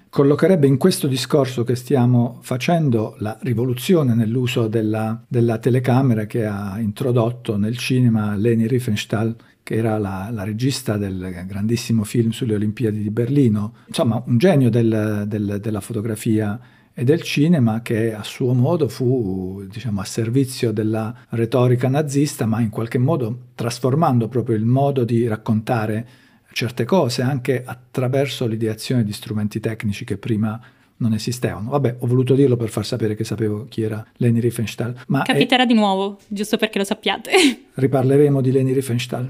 collocherebbe 0.09 0.67
in 0.67 0.79
questo 0.79 1.07
discorso 1.07 1.65
che 1.65 1.77
stiamo 1.77 2.39
facendo 2.43 3.17
la 3.19 3.37
rivoluzione 3.43 4.15
nell'uso 4.15 4.69
della, 4.69 5.23
della 5.29 5.59
telecamera 5.59 6.25
che 6.25 6.47
ha 6.47 6.79
introdotto 6.81 7.59
nel 7.59 7.77
cinema 7.77 8.35
Leni 8.35 8.67
Riefenstahl 8.67 9.37
che 9.63 9.75
era 9.75 9.99
la, 9.99 10.29
la, 10.31 10.45
regista 10.45 10.97
del 10.97 11.45
grandissimo 11.45 12.05
film 12.05 12.31
sulle 12.31 12.55
Olimpiadi 12.55 13.03
di 13.03 13.11
Berlino, 13.11 13.75
insomma 13.89 14.23
un 14.25 14.39
genio 14.39 14.71
del, 14.71 15.25
del, 15.27 15.59
della 15.61 15.81
fotografia 15.81 16.57
e 16.99 17.05
del 17.05 17.21
cinema 17.21 17.83
che 17.83 18.15
a 18.15 18.23
suo 18.23 18.55
modo 18.55 18.89
fu 18.89 19.63
diciamo, 19.71 20.01
a 20.01 20.05
servizio 20.05 20.73
della 20.73 21.15
retorica 21.29 21.89
nazista, 21.89 22.47
ma 22.47 22.63
in 22.63 22.71
qualche 22.71 22.97
modo 22.97 23.49
trasformando 23.55 24.29
proprio 24.29 24.57
il 24.57 24.65
modo 24.65 25.05
di 25.05 25.29
raccontare 25.29 26.09
certe 26.53 26.87
cose 26.87 27.21
anche 27.21 27.63
attraverso 27.63 28.47
l'ideazione 28.47 29.05
di 29.05 29.13
strumenti 29.13 29.61
tecnici 29.61 30.07
che 30.07 30.17
prima 30.17 30.59
non 30.97 31.13
esistevano. 31.13 31.69
Vabbè, 31.69 31.97
ho 31.99 32.07
voluto 32.07 32.35
dirlo 32.35 32.57
per 32.57 32.71
far 32.71 32.87
sapere 32.87 33.15
che 33.15 33.25
sapevo 33.25 33.67
chi 33.69 33.83
era 33.83 34.03
Leni 34.17 34.41
Riefenstahl. 34.41 34.95
Ma 35.09 35.21
Capiterà 35.21 35.65
è... 35.65 35.67
di 35.67 35.75
nuovo, 35.75 36.19
giusto 36.27 36.57
perché 36.57 36.79
lo 36.79 36.85
sappiate. 36.85 37.31
Riparleremo 37.75 38.41
di 38.41 38.51
Leni 38.51 38.73
Riefenstahl. 38.73 39.29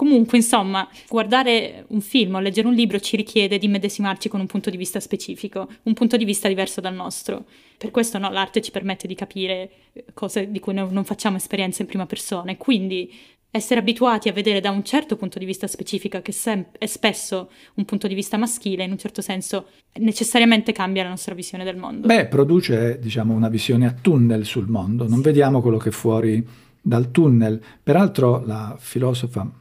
Comunque, 0.00 0.38
insomma, 0.38 0.88
guardare 1.10 1.84
un 1.88 2.00
film 2.00 2.36
o 2.36 2.40
leggere 2.40 2.66
un 2.66 2.72
libro 2.72 2.98
ci 3.00 3.16
richiede 3.16 3.58
di 3.58 3.68
medesimarci 3.68 4.30
con 4.30 4.40
un 4.40 4.46
punto 4.46 4.70
di 4.70 4.78
vista 4.78 4.98
specifico, 4.98 5.68
un 5.82 5.92
punto 5.92 6.16
di 6.16 6.24
vista 6.24 6.48
diverso 6.48 6.80
dal 6.80 6.94
nostro. 6.94 7.44
Per 7.76 7.90
questo 7.90 8.16
no, 8.16 8.30
l'arte 8.30 8.62
ci 8.62 8.70
permette 8.70 9.06
di 9.06 9.14
capire 9.14 9.70
eh, 9.92 10.06
cose 10.14 10.50
di 10.50 10.58
cui 10.58 10.72
non 10.72 11.04
facciamo 11.04 11.36
esperienza 11.36 11.82
in 11.82 11.88
prima 11.88 12.06
persona 12.06 12.50
e 12.50 12.56
quindi 12.56 13.12
essere 13.50 13.80
abituati 13.80 14.30
a 14.30 14.32
vedere 14.32 14.60
da 14.60 14.70
un 14.70 14.82
certo 14.82 15.16
punto 15.16 15.38
di 15.38 15.44
vista 15.44 15.66
specifico, 15.66 16.22
che 16.22 16.32
è 16.78 16.86
spesso 16.86 17.50
un 17.74 17.84
punto 17.84 18.08
di 18.08 18.14
vista 18.14 18.38
maschile, 18.38 18.84
in 18.84 18.92
un 18.92 18.98
certo 18.98 19.20
senso 19.20 19.66
necessariamente 19.96 20.72
cambia 20.72 21.02
la 21.02 21.10
nostra 21.10 21.34
visione 21.34 21.62
del 21.62 21.76
mondo. 21.76 22.06
Beh, 22.06 22.24
produce, 22.24 22.98
diciamo, 22.98 23.34
una 23.34 23.50
visione 23.50 23.84
a 23.84 23.92
tunnel 23.92 24.46
sul 24.46 24.66
mondo, 24.66 25.06
non 25.06 25.20
vediamo 25.20 25.60
quello 25.60 25.76
che 25.76 25.90
è 25.90 25.92
fuori 25.92 26.42
dal 26.80 27.10
tunnel. 27.10 27.62
Peraltro 27.82 28.42
la 28.46 28.78
filosofa 28.80 29.59